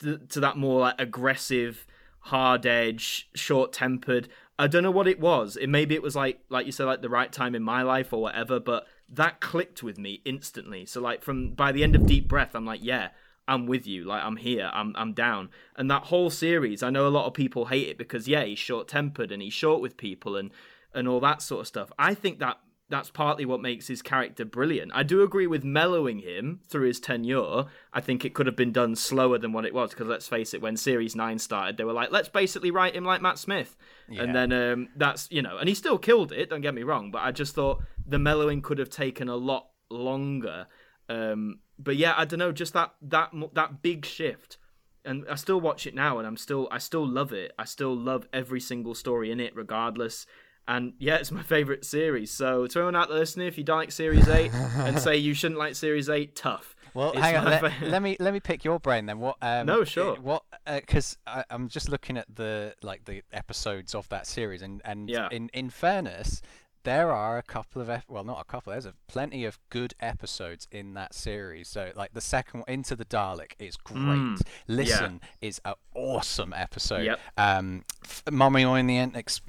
[0.00, 1.86] to that more like aggressive,
[2.20, 4.28] hard edge, short tempered.
[4.58, 5.56] I don't know what it was.
[5.56, 8.12] It maybe it was like like you said, like the right time in my life
[8.12, 8.60] or whatever.
[8.60, 10.86] But that clicked with me instantly.
[10.86, 13.08] So like from by the end of Deep Breath, I'm like, yeah,
[13.50, 14.04] I'm with you.
[14.04, 14.70] Like I'm here.
[14.72, 15.50] I'm I'm down.
[15.76, 18.58] And that whole series, I know a lot of people hate it because yeah, he's
[18.58, 20.50] short tempered and he's short with people and
[20.94, 21.90] and all that sort of stuff.
[21.98, 24.90] I think that that's partly what makes his character brilliant.
[24.94, 27.64] I do agree with mellowing him through his tenure.
[27.92, 30.54] I think it could have been done slower than what it was because let's face
[30.54, 33.76] it, when Series Nine started, they were like, let's basically write him like Matt Smith,
[34.08, 34.22] yeah.
[34.22, 36.50] and then um, that's you know, and he still killed it.
[36.50, 39.70] Don't get me wrong, but I just thought the mellowing could have taken a lot
[39.88, 40.66] longer.
[41.08, 44.58] Um, but yeah, I don't know, just that that that big shift.
[45.02, 47.52] And I still watch it now, and I'm still I still love it.
[47.58, 50.26] I still love every single story in it, regardless.
[50.68, 52.30] And yeah, it's my favorite series.
[52.30, 55.34] So to anyone out there listening, if you don't like Series Eight and say you
[55.34, 56.76] shouldn't like Series Eight, tough.
[56.94, 57.44] Well, it's hang on.
[57.44, 59.20] Let, let, me let me pick your brain then.
[59.20, 59.36] What?
[59.40, 60.16] Um, no, sure.
[60.16, 60.42] What?
[60.66, 65.08] Because uh, I'm just looking at the like the episodes of that series, and and
[65.08, 65.28] yeah.
[65.30, 66.42] in in fairness,
[66.84, 70.66] there are a couple of well not a couple there's a plenty of good episodes
[70.70, 75.20] in that series so like the second one into the dalek is great mm, listen
[75.22, 75.48] yeah.
[75.48, 77.20] is an awesome episode yep.
[77.36, 77.84] um
[78.30, 79.40] mummy on the Orient Ex-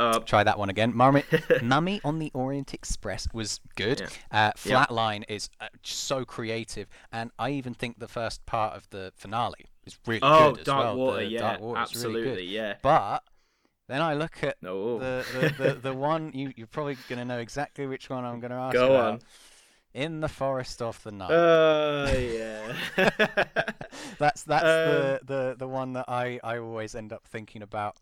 [0.00, 1.22] uh, try that one again mummy
[1.62, 4.48] mummy on the orient express was good yeah.
[4.48, 5.30] uh, flatline yep.
[5.30, 9.96] is uh, so creative and i even think the first part of the finale is
[10.06, 13.22] really oh, good as dark well water the yeah Water absolutely really yeah but
[13.90, 14.98] then I look at no.
[14.98, 18.60] the, the, the, the one you you're probably gonna know exactly which one I'm gonna
[18.60, 18.74] ask.
[18.74, 19.12] Go about.
[19.14, 19.20] on.
[19.92, 21.32] In the forest of the night.
[21.32, 22.74] Oh uh, yeah.
[24.18, 27.96] that's that's um, the, the the one that I I always end up thinking about.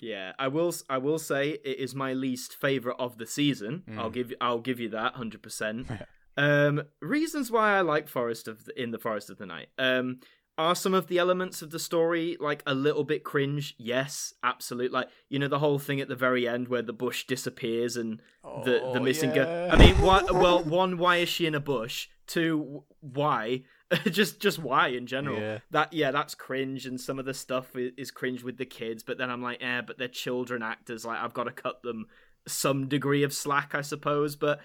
[0.00, 0.74] Yeah, I will.
[0.88, 3.82] I will say it is my least favorite of the season.
[3.88, 3.98] Mm.
[3.98, 4.32] I'll give.
[4.40, 5.88] I'll give you that hundred percent.
[6.36, 9.68] Um, reasons why I like Forest of the, in the Forest of the Night.
[9.78, 10.18] Um,
[10.56, 13.74] are some of the elements of the story like a little bit cringe?
[13.78, 14.94] Yes, absolutely.
[14.94, 18.20] Like you know the whole thing at the very end where the bush disappears and
[18.64, 19.36] the the oh, missing yeah.
[19.36, 19.68] girl.
[19.72, 22.08] I mean, why, well, one, why is she in a bush?
[22.26, 23.62] Two, why?
[24.10, 25.38] just just why in general?
[25.38, 25.58] Yeah.
[25.70, 29.02] That yeah, that's cringe, and some of the stuff is, is cringe with the kids.
[29.02, 31.04] But then I'm like, yeah, but they're children actors.
[31.04, 32.06] Like I've got to cut them
[32.46, 34.36] some degree of slack, I suppose.
[34.36, 34.60] But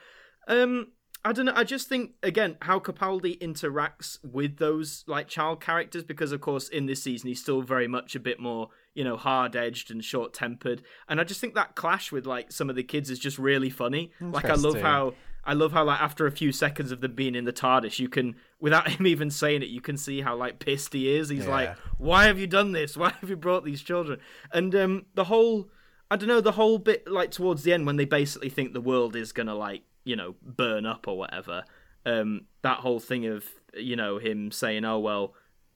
[0.48, 0.88] um,
[1.26, 1.54] I don't know.
[1.56, 6.70] I just think again how Capaldi interacts with those like child characters because of course
[6.70, 10.04] in this season he's still very much a bit more you know hard edged and
[10.04, 13.20] short tempered, and I just think that clash with like some of the kids is
[13.20, 14.12] just really funny.
[14.22, 15.14] Like I love how
[15.44, 18.08] I love how like after a few seconds of them being in the TARDIS, you
[18.08, 21.30] can without him even saying it, you can see how like pissed he is.
[21.30, 21.52] He's yeah.
[21.52, 22.96] like, "Why have you done this?
[22.98, 24.20] Why have you brought these children?"
[24.54, 25.70] And um the whole
[26.12, 28.82] I don't know the whole bit like towards the end when they basically think the
[28.82, 31.64] world is gonna like you know burn up or whatever.
[32.06, 33.46] Um that whole thing of
[33.76, 35.34] you know him saying oh well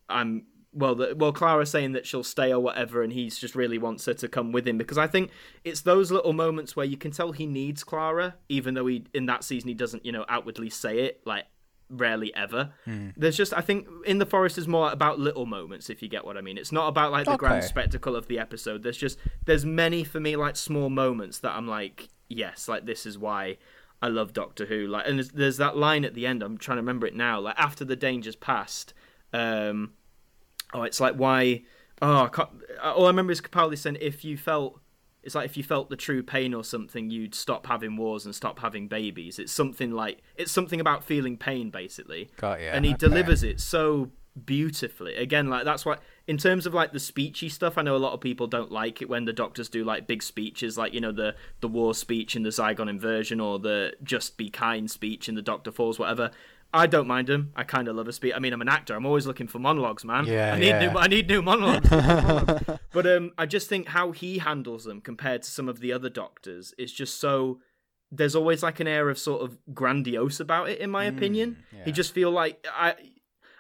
[0.09, 3.77] i'm well the, well clara saying that she'll stay or whatever and he's just really
[3.77, 4.77] wants her to come with him.
[4.77, 5.29] Because i think
[5.63, 9.27] it's those little moments where you can tell he needs clara even though he in
[9.27, 11.45] that season he doesn't you know outwardly say it like
[11.89, 12.71] rarely ever.
[12.87, 13.13] Mm.
[13.15, 16.25] there's just i think in the forest is more about little moments if you get
[16.25, 16.57] what i mean.
[16.57, 17.37] It's not about like the okay.
[17.37, 18.81] grand spectacle of the episode.
[18.81, 23.05] There's just there's many for me like small moments that i'm like yes like this
[23.05, 23.57] is why
[24.03, 24.85] I love Doctor Who.
[24.85, 26.43] Like, and there's, there's, that line at the end.
[26.43, 27.39] I'm trying to remember it now.
[27.39, 28.93] Like after the danger's passed.
[29.31, 29.93] Um,
[30.73, 31.63] oh, it's like why?
[32.01, 32.29] Oh,
[32.81, 34.81] I all I remember is Capaldi saying if you felt.
[35.23, 38.35] It's like if you felt the true pain or something, you'd stop having wars and
[38.35, 39.39] stop having babies.
[39.39, 42.29] It's something like it's something about feeling pain, basically.
[42.35, 42.67] Got you.
[42.67, 43.07] And he okay.
[43.07, 44.11] delivers it so
[44.45, 45.15] beautifully.
[45.15, 45.95] Again, like that's why
[46.27, 49.01] in terms of like the speechy stuff, I know a lot of people don't like
[49.01, 52.35] it when the doctors do like big speeches, like you know the the war speech
[52.35, 56.31] in the Zygon inversion or the just be kind speech in the Doctor Falls, whatever.
[56.75, 57.51] I don't mind them.
[57.55, 58.33] I kind of love a speech.
[58.35, 58.95] I mean, I'm an actor.
[58.95, 60.25] I'm always looking for monologues, man.
[60.25, 60.91] Yeah, I need yeah.
[60.91, 60.97] new.
[60.97, 61.87] I need new monologues.
[62.91, 66.09] but um, I just think how he handles them compared to some of the other
[66.09, 67.59] doctors is just so.
[68.15, 71.63] There's always like an air of sort of grandiose about it, in my mm, opinion.
[71.71, 71.85] yeah.
[71.85, 72.95] He just feel like I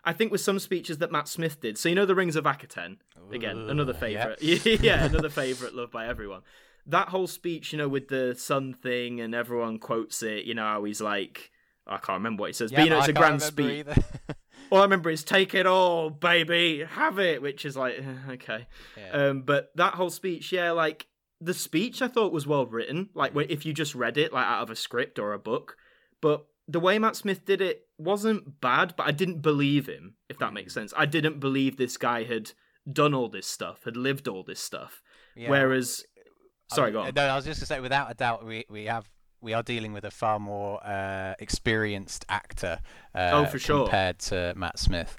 [0.05, 1.77] I think with some speeches that Matt Smith did.
[1.77, 2.97] So you know the Rings of Akhaten
[3.31, 4.41] again, Ooh, another favorite.
[4.41, 4.81] Yep.
[4.81, 6.41] yeah, another favorite, loved by everyone.
[6.85, 10.45] That whole speech, you know, with the sun thing, and everyone quotes it.
[10.45, 11.51] You know how he's like,
[11.87, 13.87] I can't remember what he says, yep, but you know it's I a grand speech.
[14.69, 18.67] all I remember is "Take it all, baby, have it," which is like okay.
[18.97, 19.11] Yeah.
[19.11, 21.07] Um, but that whole speech, yeah, like
[21.39, 23.09] the speech, I thought was well written.
[23.13, 25.77] Like if you just read it like out of a script or a book,
[26.19, 30.37] but the way Matt Smith did it wasn't bad, but I didn't believe him, if
[30.39, 30.93] that makes sense.
[30.95, 32.51] I didn't believe this guy had
[32.91, 35.01] done all this stuff, had lived all this stuff.
[35.35, 36.03] Yeah, Whereas,
[36.71, 37.13] sorry, I, go on.
[37.15, 39.09] No, I was just gonna say, without a doubt, we we have
[39.41, 42.79] we are dealing with a far more uh, experienced actor.
[43.13, 43.83] Uh, Oh, for sure.
[43.83, 45.17] Compared to Matt Smith.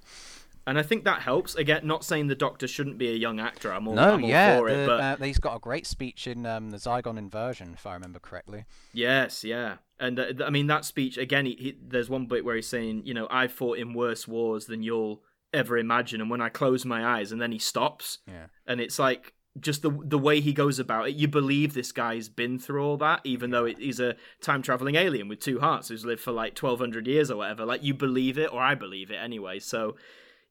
[0.66, 1.54] And I think that helps.
[1.54, 3.70] Again, not saying the Doctor shouldn't be a young actor.
[3.70, 4.76] I'm all, No, I'm all yeah, for it.
[4.76, 7.92] the- But uh, he's got a great speech in um, the Zygon Inversion, if I
[7.94, 8.64] remember correctly.
[8.92, 11.44] Yes, yeah, and uh, I mean that speech again.
[11.46, 14.66] He, he, there's one bit where he's saying, you know, I fought in worse wars
[14.66, 18.46] than you'll ever imagine, and when I close my eyes, and then he stops, Yeah.
[18.66, 21.14] and it's like just the the way he goes about it.
[21.14, 24.94] You believe this guy's been through all that, even though it, he's a time traveling
[24.96, 27.64] alien with two hearts who's lived for like twelve hundred years or whatever.
[27.66, 29.58] Like you believe it, or I believe it anyway.
[29.58, 29.96] So.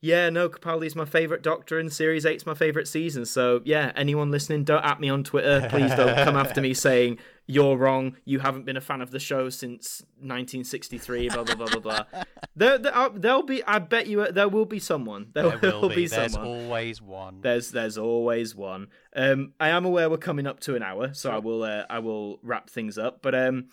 [0.03, 3.23] Yeah, no, Capaldi's my favourite Doctor, and Series 8's my favourite season.
[3.25, 5.65] So, yeah, anyone listening, don't at me on Twitter.
[5.69, 8.17] Please don't come after me saying you're wrong.
[8.25, 11.29] You haven't been a fan of the show since 1963.
[11.29, 12.03] Blah blah blah blah blah.
[12.55, 13.63] There, there, uh, there'll be.
[13.63, 15.29] I bet you there will be someone.
[15.33, 16.05] There, There will be.
[16.05, 16.31] someone.
[16.31, 17.41] There's always one.
[17.41, 18.89] There's there's always one.
[19.15, 21.99] Um, I am aware we're coming up to an hour, so I will uh, I
[21.99, 23.21] will wrap things up.
[23.23, 23.69] But um,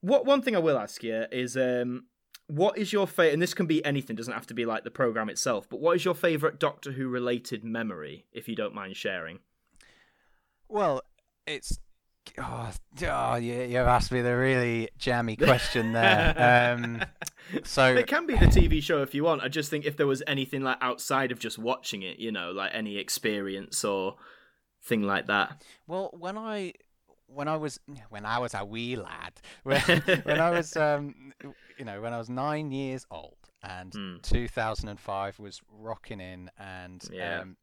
[0.00, 2.06] what one thing I will ask you is um,
[2.46, 3.32] what is your favorite?
[3.32, 5.68] And this can be anything, doesn't have to be like the program itself.
[5.68, 9.40] But what is your favorite Doctor Who related memory, if you don't mind sharing?
[10.68, 11.02] Well,
[11.46, 11.78] it's.
[12.38, 12.70] Oh,
[13.06, 16.74] oh you, you've asked me the really jammy question there.
[16.74, 17.04] um,
[17.64, 19.42] so It can be the TV show if you want.
[19.42, 22.50] I just think if there was anything like outside of just watching it, you know,
[22.50, 24.16] like any experience or
[24.82, 25.62] thing like that.
[25.86, 26.74] Well, when I
[27.34, 27.78] when I was
[28.10, 29.32] when I was a wee lad,
[29.64, 29.80] when,
[30.24, 31.32] when I was um,
[31.78, 34.16] you know when I was nine years old, and Hmm.
[34.22, 37.40] 2005 was rocking in, and Yeah.
[37.40, 37.56] um,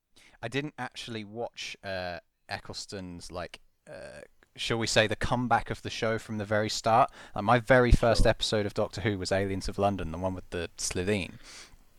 [0.44, 2.20] I didn't actually watch uh,
[2.50, 3.60] Eccleston's like.
[3.90, 4.22] Uh,
[4.58, 7.10] Shall we say the comeback of the show from the very start?
[7.34, 10.50] Uh, my very first episode of Doctor Who was Aliens of London, the one with
[10.50, 11.36] the Slitheen.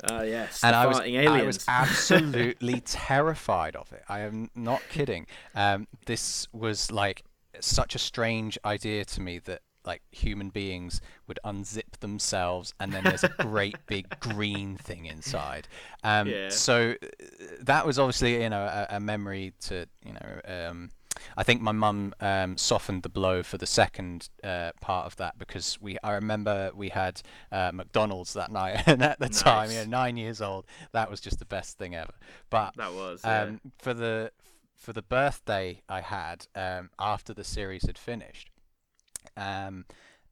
[0.04, 0.62] Ah, yes.
[0.62, 4.02] and I was, I was absolutely terrified of it.
[4.06, 5.26] I am not kidding.
[5.54, 7.24] Um, this was like
[7.60, 13.02] such a strange idea to me that like human beings would unzip themselves and then
[13.04, 15.68] there's a great big green thing inside.
[16.04, 16.48] Um, Yeah.
[16.50, 17.06] So uh,
[17.60, 20.40] that was obviously you know a, a memory to you know.
[20.44, 20.90] Um,
[21.36, 25.38] I think my mum um, softened the blow for the second uh, part of that
[25.38, 25.98] because we.
[26.02, 30.16] I remember we had uh, McDonald's that night, and at the time, you know, nine
[30.16, 32.14] years old, that was just the best thing ever.
[32.50, 33.20] But that was.
[33.24, 33.42] yeah.
[33.42, 34.32] um, for the
[34.82, 38.50] for the birthday I had um, after the series had finished,
[39.36, 39.86] um,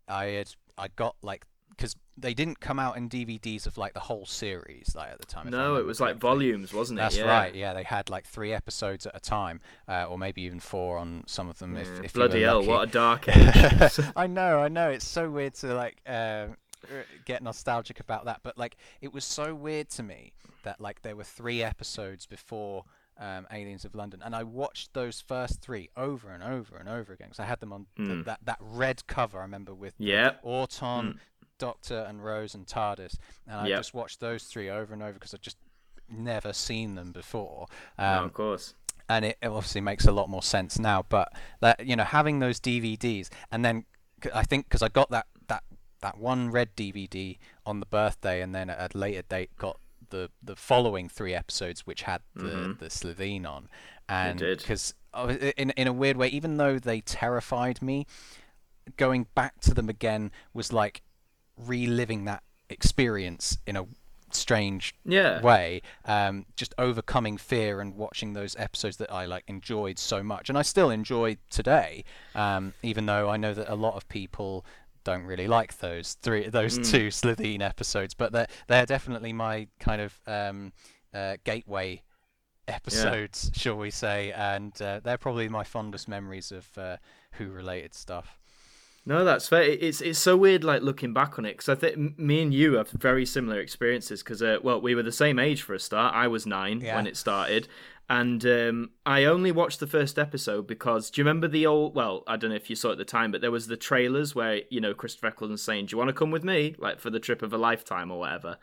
[0.08, 4.00] I had I got like because they didn't come out in DVDs of like the
[4.00, 5.48] whole series like at the time.
[5.48, 7.02] no, it was like volumes, wasn't it?
[7.02, 7.24] That's yeah.
[7.24, 7.54] right.
[7.54, 11.22] Yeah, they had like three episodes at a time, uh, or maybe even four on
[11.26, 11.76] some of them.
[11.76, 12.68] If, Yeah, if you Bloody hell, lucky.
[12.68, 14.00] what a dark age.
[14.16, 14.90] I know, I know.
[14.90, 19.24] It's so weird to like um, uh, get nostalgic about that, but like it was
[19.24, 20.32] so weird to me
[20.64, 22.84] that like there were three episodes before
[23.20, 27.12] um, Aliens of London, and I watched those first three over and over and over
[27.12, 28.24] again because I had them on Mm.
[28.24, 29.38] that that red cover.
[29.38, 30.40] I remember with Yep.
[30.42, 31.20] Auton,
[31.58, 33.16] Doctor, and Rose and TARDIS,
[33.46, 33.78] and I Yep.
[33.78, 35.58] just watched those three over and over because I'd just
[36.08, 37.66] never seen them before.
[37.98, 38.74] Um, of course.
[39.08, 41.04] and it obviously makes a lot more sense now.
[41.08, 43.84] But that you know, having those DVDs, and then
[44.34, 45.64] I think because I got that that
[46.00, 49.78] that one red DVD on the birthday, and then at a later date got
[50.10, 53.68] the the following three episodes, which had the the Slitheen on,
[54.08, 54.94] and because
[55.56, 58.06] in in a weird way, even though they terrified me,
[58.96, 61.02] going back to them again was like
[61.56, 63.86] reliving that experience in a
[64.32, 65.42] strange Yeah.
[65.42, 70.48] way um, just overcoming fear and watching those episodes that I like enjoyed so much.
[70.48, 72.04] And I still enjoy today
[72.34, 74.64] um, even though I know that a lot of people
[75.04, 76.90] don't really like those three those Mm.
[76.90, 80.72] two Slitheen episodes but they're they're definitely my kind of um,
[81.14, 82.02] uh, gateway
[82.68, 86.96] episodes shall we say and uh, they're probably my fondest memories of uh,
[87.32, 88.38] who related stuff
[89.06, 89.62] No, that's fair.
[89.62, 92.74] It's it's so weird, like looking back on it, because I think me and you
[92.74, 94.22] have very similar experiences.
[94.22, 96.14] Because uh, well, we were the same age for a start.
[96.14, 96.96] I was nine Yeah.
[96.96, 97.66] when it started,
[98.10, 101.94] and um, I only watched the first episode because do you remember the old?
[101.94, 103.76] Well, I don't know if you saw it at the time, but there was the
[103.76, 106.98] trailers where you know Christopher Eccleston saying, "Do you want to come with me, like
[106.98, 108.58] for the trip of a lifetime or whatever."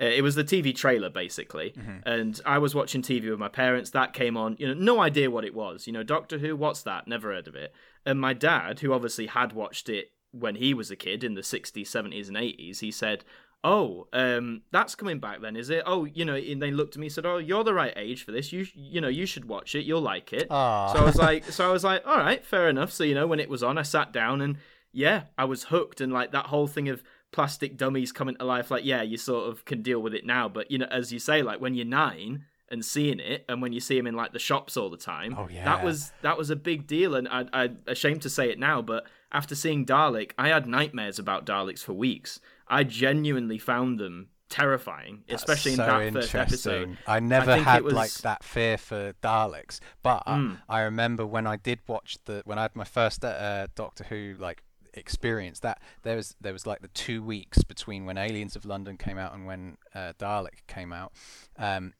[0.00, 1.72] Uh, it was the TV trailer basically,
[2.04, 3.90] and I was watching TV with my parents.
[3.90, 5.86] That came on, you know, no idea what it was.
[5.86, 7.08] You know, Doctor Who, what's that?
[7.08, 7.72] Never heard of it.
[8.04, 11.40] And my dad, who obviously had watched it when he was a kid in the
[11.40, 13.24] 60s, 70s, and 80s, he said,
[13.62, 15.82] "Oh, um, that's coming back then, is it?
[15.86, 18.24] Oh, you know." And they looked at me and said, "Oh, you're the right age
[18.24, 18.52] for this.
[18.52, 19.84] You, you know, you should watch it.
[19.84, 20.92] You'll like it." Aw.
[20.92, 22.92] So I was like, so I was like, all right, fair enough.
[22.92, 24.56] So you know, when it was on, I sat down and
[24.92, 26.00] yeah, I was hooked.
[26.00, 27.02] And like that whole thing of
[27.32, 30.48] plastic dummies coming to life, like yeah, you sort of can deal with it now.
[30.48, 33.72] But you know, as you say, like when you're nine and seeing it, and when
[33.72, 35.64] you see him in like the shops all the time, Oh, yeah.
[35.64, 37.14] that was that was a big deal.
[37.14, 41.18] And I, I'm ashamed to say it now, but after seeing Dalek, I had nightmares
[41.18, 42.40] about Daleks for weeks.
[42.70, 46.98] I genuinely found them terrifying, especially so in that first episode.
[47.06, 50.58] I never think had was- like that fear for Daleks, but Mm.
[50.68, 54.34] I remember when I did watch the when I had my first uh, Doctor Who
[54.38, 54.62] like
[54.94, 58.96] experience that there was there was like the two weeks between when Aliens of London
[58.96, 61.12] came out and when uh, Dalek came out.
[61.56, 61.92] Um,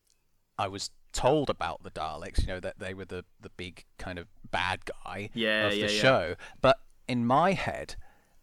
[0.59, 4.19] I was told about the Daleks, you know that they were the the big kind
[4.19, 6.01] of bad guy Yeah, of yeah, the yeah.
[6.03, 7.95] show, but in my head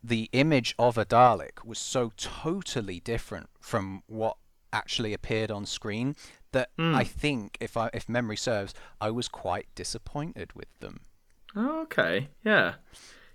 [0.08, 4.38] the image of a Dalek was so totally different from what
[4.72, 6.16] actually appeared on screen
[6.52, 6.96] that Hmm.
[6.96, 11.02] I think, if I if memory serves, I was quite disappointed with them.
[11.56, 12.30] Oh, okay.
[12.44, 12.76] Yeah.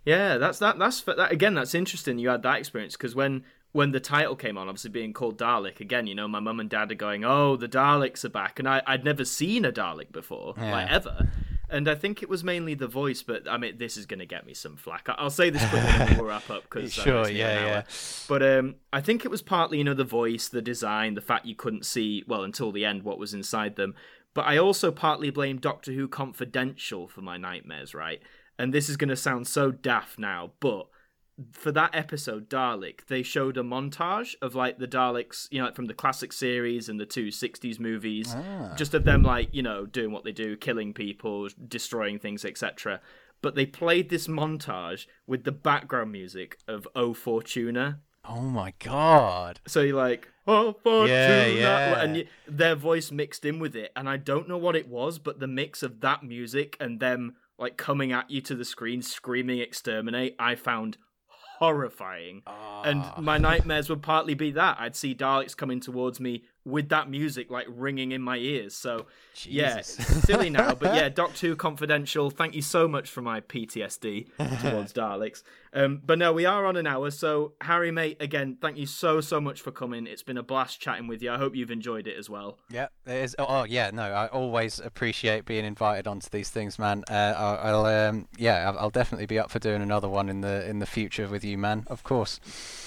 [0.05, 3.93] Yeah, that's that that's that again that's interesting you had that experience because when when
[3.93, 6.91] the title came on obviously being called Dalek again, you know, my mum and dad
[6.91, 10.55] are going, "Oh, the Daleks are back." And I I'd never seen a Dalek before,
[10.57, 11.29] like ever.
[11.73, 14.27] And I think it was mainly the voice, but I mean, this is going to
[14.27, 15.09] get me some flack.
[15.09, 17.83] I'll say this quickly and we'll wrap up because Sure, yeah, yeah.
[18.29, 21.47] But um, I think it was partly, you know, the voice, the design, the fact
[21.47, 23.95] you couldn't see well until the end what was inside them.
[24.35, 28.20] But I also partly blame Doctor Who Confidential for my nightmares, right?
[28.59, 30.89] And this is going to sound so daft now, but
[31.53, 35.76] for that episode, Dalek, they showed a montage of like the Daleks, you know, like
[35.76, 38.74] from the classic series and the two 60s movies, ah.
[38.76, 43.01] just of them like, you know, doing what they do, killing people, destroying things, etc.
[43.41, 48.01] But they played this montage with the background music of O Fortuna.
[48.24, 49.59] Oh my god!
[49.66, 51.09] So you're like, oh, Fortuna.
[51.09, 52.03] Yeah, yeah.
[52.03, 53.91] And you, their voice mixed in with it.
[53.97, 57.35] And I don't know what it was, but the mix of that music and them
[57.59, 60.99] like coming at you to the screen screaming exterminate, I found
[61.63, 62.43] horrifying.
[62.85, 63.21] And Ah.
[63.21, 64.77] my nightmares would partly be that.
[64.81, 68.75] I'd see Daleks coming towards me with that music like ringing in my ears.
[68.75, 69.07] So
[69.45, 69.99] yeah, Jesus.
[69.99, 72.31] it's silly now, but yeah, Doctor Who Confidential.
[72.31, 74.29] Thank you so much for my PTSD
[74.61, 75.43] towards Daleks.
[75.75, 77.11] Um, but no, we are on an hour.
[77.11, 80.07] So Harry, mate, again, thank you so so much for coming.
[80.07, 81.33] It's been a blast chatting with you.
[81.33, 82.59] I hope you've enjoyed it as well.
[82.71, 83.37] Yeah, it is.
[83.39, 87.05] Oh, oh, yeah, no, I always appreciate being invited onto these things, man.
[87.11, 90.43] Uh, I'll, I'll um, yeah, I'll, I'll definitely be up for doing another one in
[90.43, 91.85] the in the future with you, man.
[91.89, 92.39] Of course.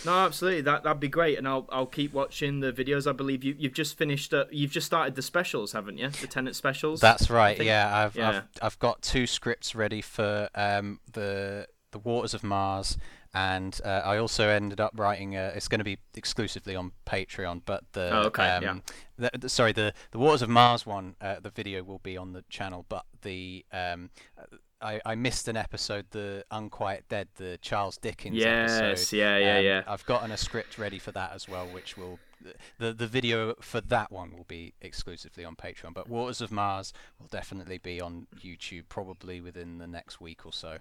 [0.05, 0.61] No, absolutely.
[0.61, 3.07] That that'd be great, and I'll I'll keep watching the videos.
[3.07, 4.33] I believe you you've just finished.
[4.33, 6.09] Uh, you've just started the specials, haven't you?
[6.09, 7.01] The Tennant specials.
[7.01, 7.61] That's right.
[7.61, 8.29] yeah, I've, yeah.
[8.29, 12.97] I've I've got two scripts ready for um the the Waters of Mars,
[13.33, 15.35] and uh, I also ended up writing.
[15.35, 19.29] A, it's going to be exclusively on Patreon, but the Oh, okay, um, yeah.
[19.31, 21.15] the, the- sorry the the Waters of Mars one.
[21.21, 24.09] Uh, the video will be on the channel, but the um.
[24.81, 29.15] I, I missed an episode, the Unquiet Dead, the Charles Dickens Yes, episode.
[29.17, 29.83] yeah, yeah, Um, yeah.
[29.87, 32.19] I've gotten a script ready for that as well, which will
[32.79, 35.93] the the video for that one will be exclusively on Patreon.
[35.93, 40.53] But Waters of Mars will definitely be on YouTube, probably within the next week or
[40.53, 40.77] so.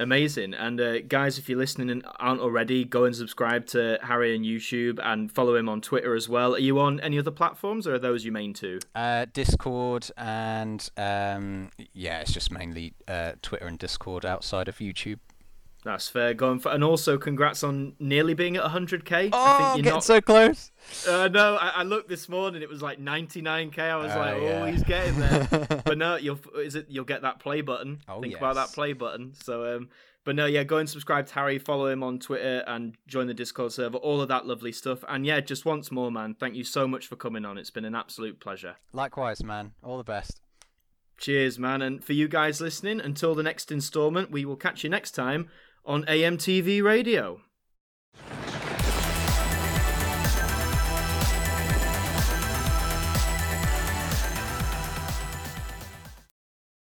[0.00, 0.54] Amazing.
[0.54, 4.42] And uh, guys, if you're listening and aren't already, go and subscribe to Harry on
[4.42, 6.54] YouTube and follow him on Twitter as well.
[6.54, 8.78] Are you on any other platforms, or are those your main two?
[8.94, 15.18] Uh, Discord and um, yeah, it's just mainly uh, Twitter and Discord outside of YouTube.
[15.82, 16.34] That's fair.
[16.34, 19.12] Going for, and also congrats on nearly being at 100k.
[19.12, 20.04] I Oh, think you're getting not.
[20.04, 20.70] so close.
[21.08, 22.60] Uh, no, I, I looked this morning.
[22.60, 23.78] It was like 99k.
[23.78, 24.70] I was Oh, like, oh, yeah.
[24.70, 25.82] he's getting there.
[25.84, 26.86] but no, you'll is it?
[26.90, 28.00] You'll get that play button.
[28.08, 29.32] Oh, Think about that play button.
[29.42, 29.88] So, um,
[30.24, 33.32] but no, yeah, go and subscribe to Harry, follow him on Twitter, and join the
[33.32, 33.96] Discord server.
[33.96, 35.02] All of that lovely stuff.
[35.08, 37.56] And yeah, just once more, man, thank you so much for coming on.
[37.56, 38.76] It's been an absolute pleasure.
[38.92, 39.72] Likewise, man.
[39.82, 40.42] All the best.
[41.16, 41.80] Cheers, man.
[41.82, 45.48] And for you guys listening, until the next installment, we will catch you next time
[45.84, 47.40] on AMTV radio.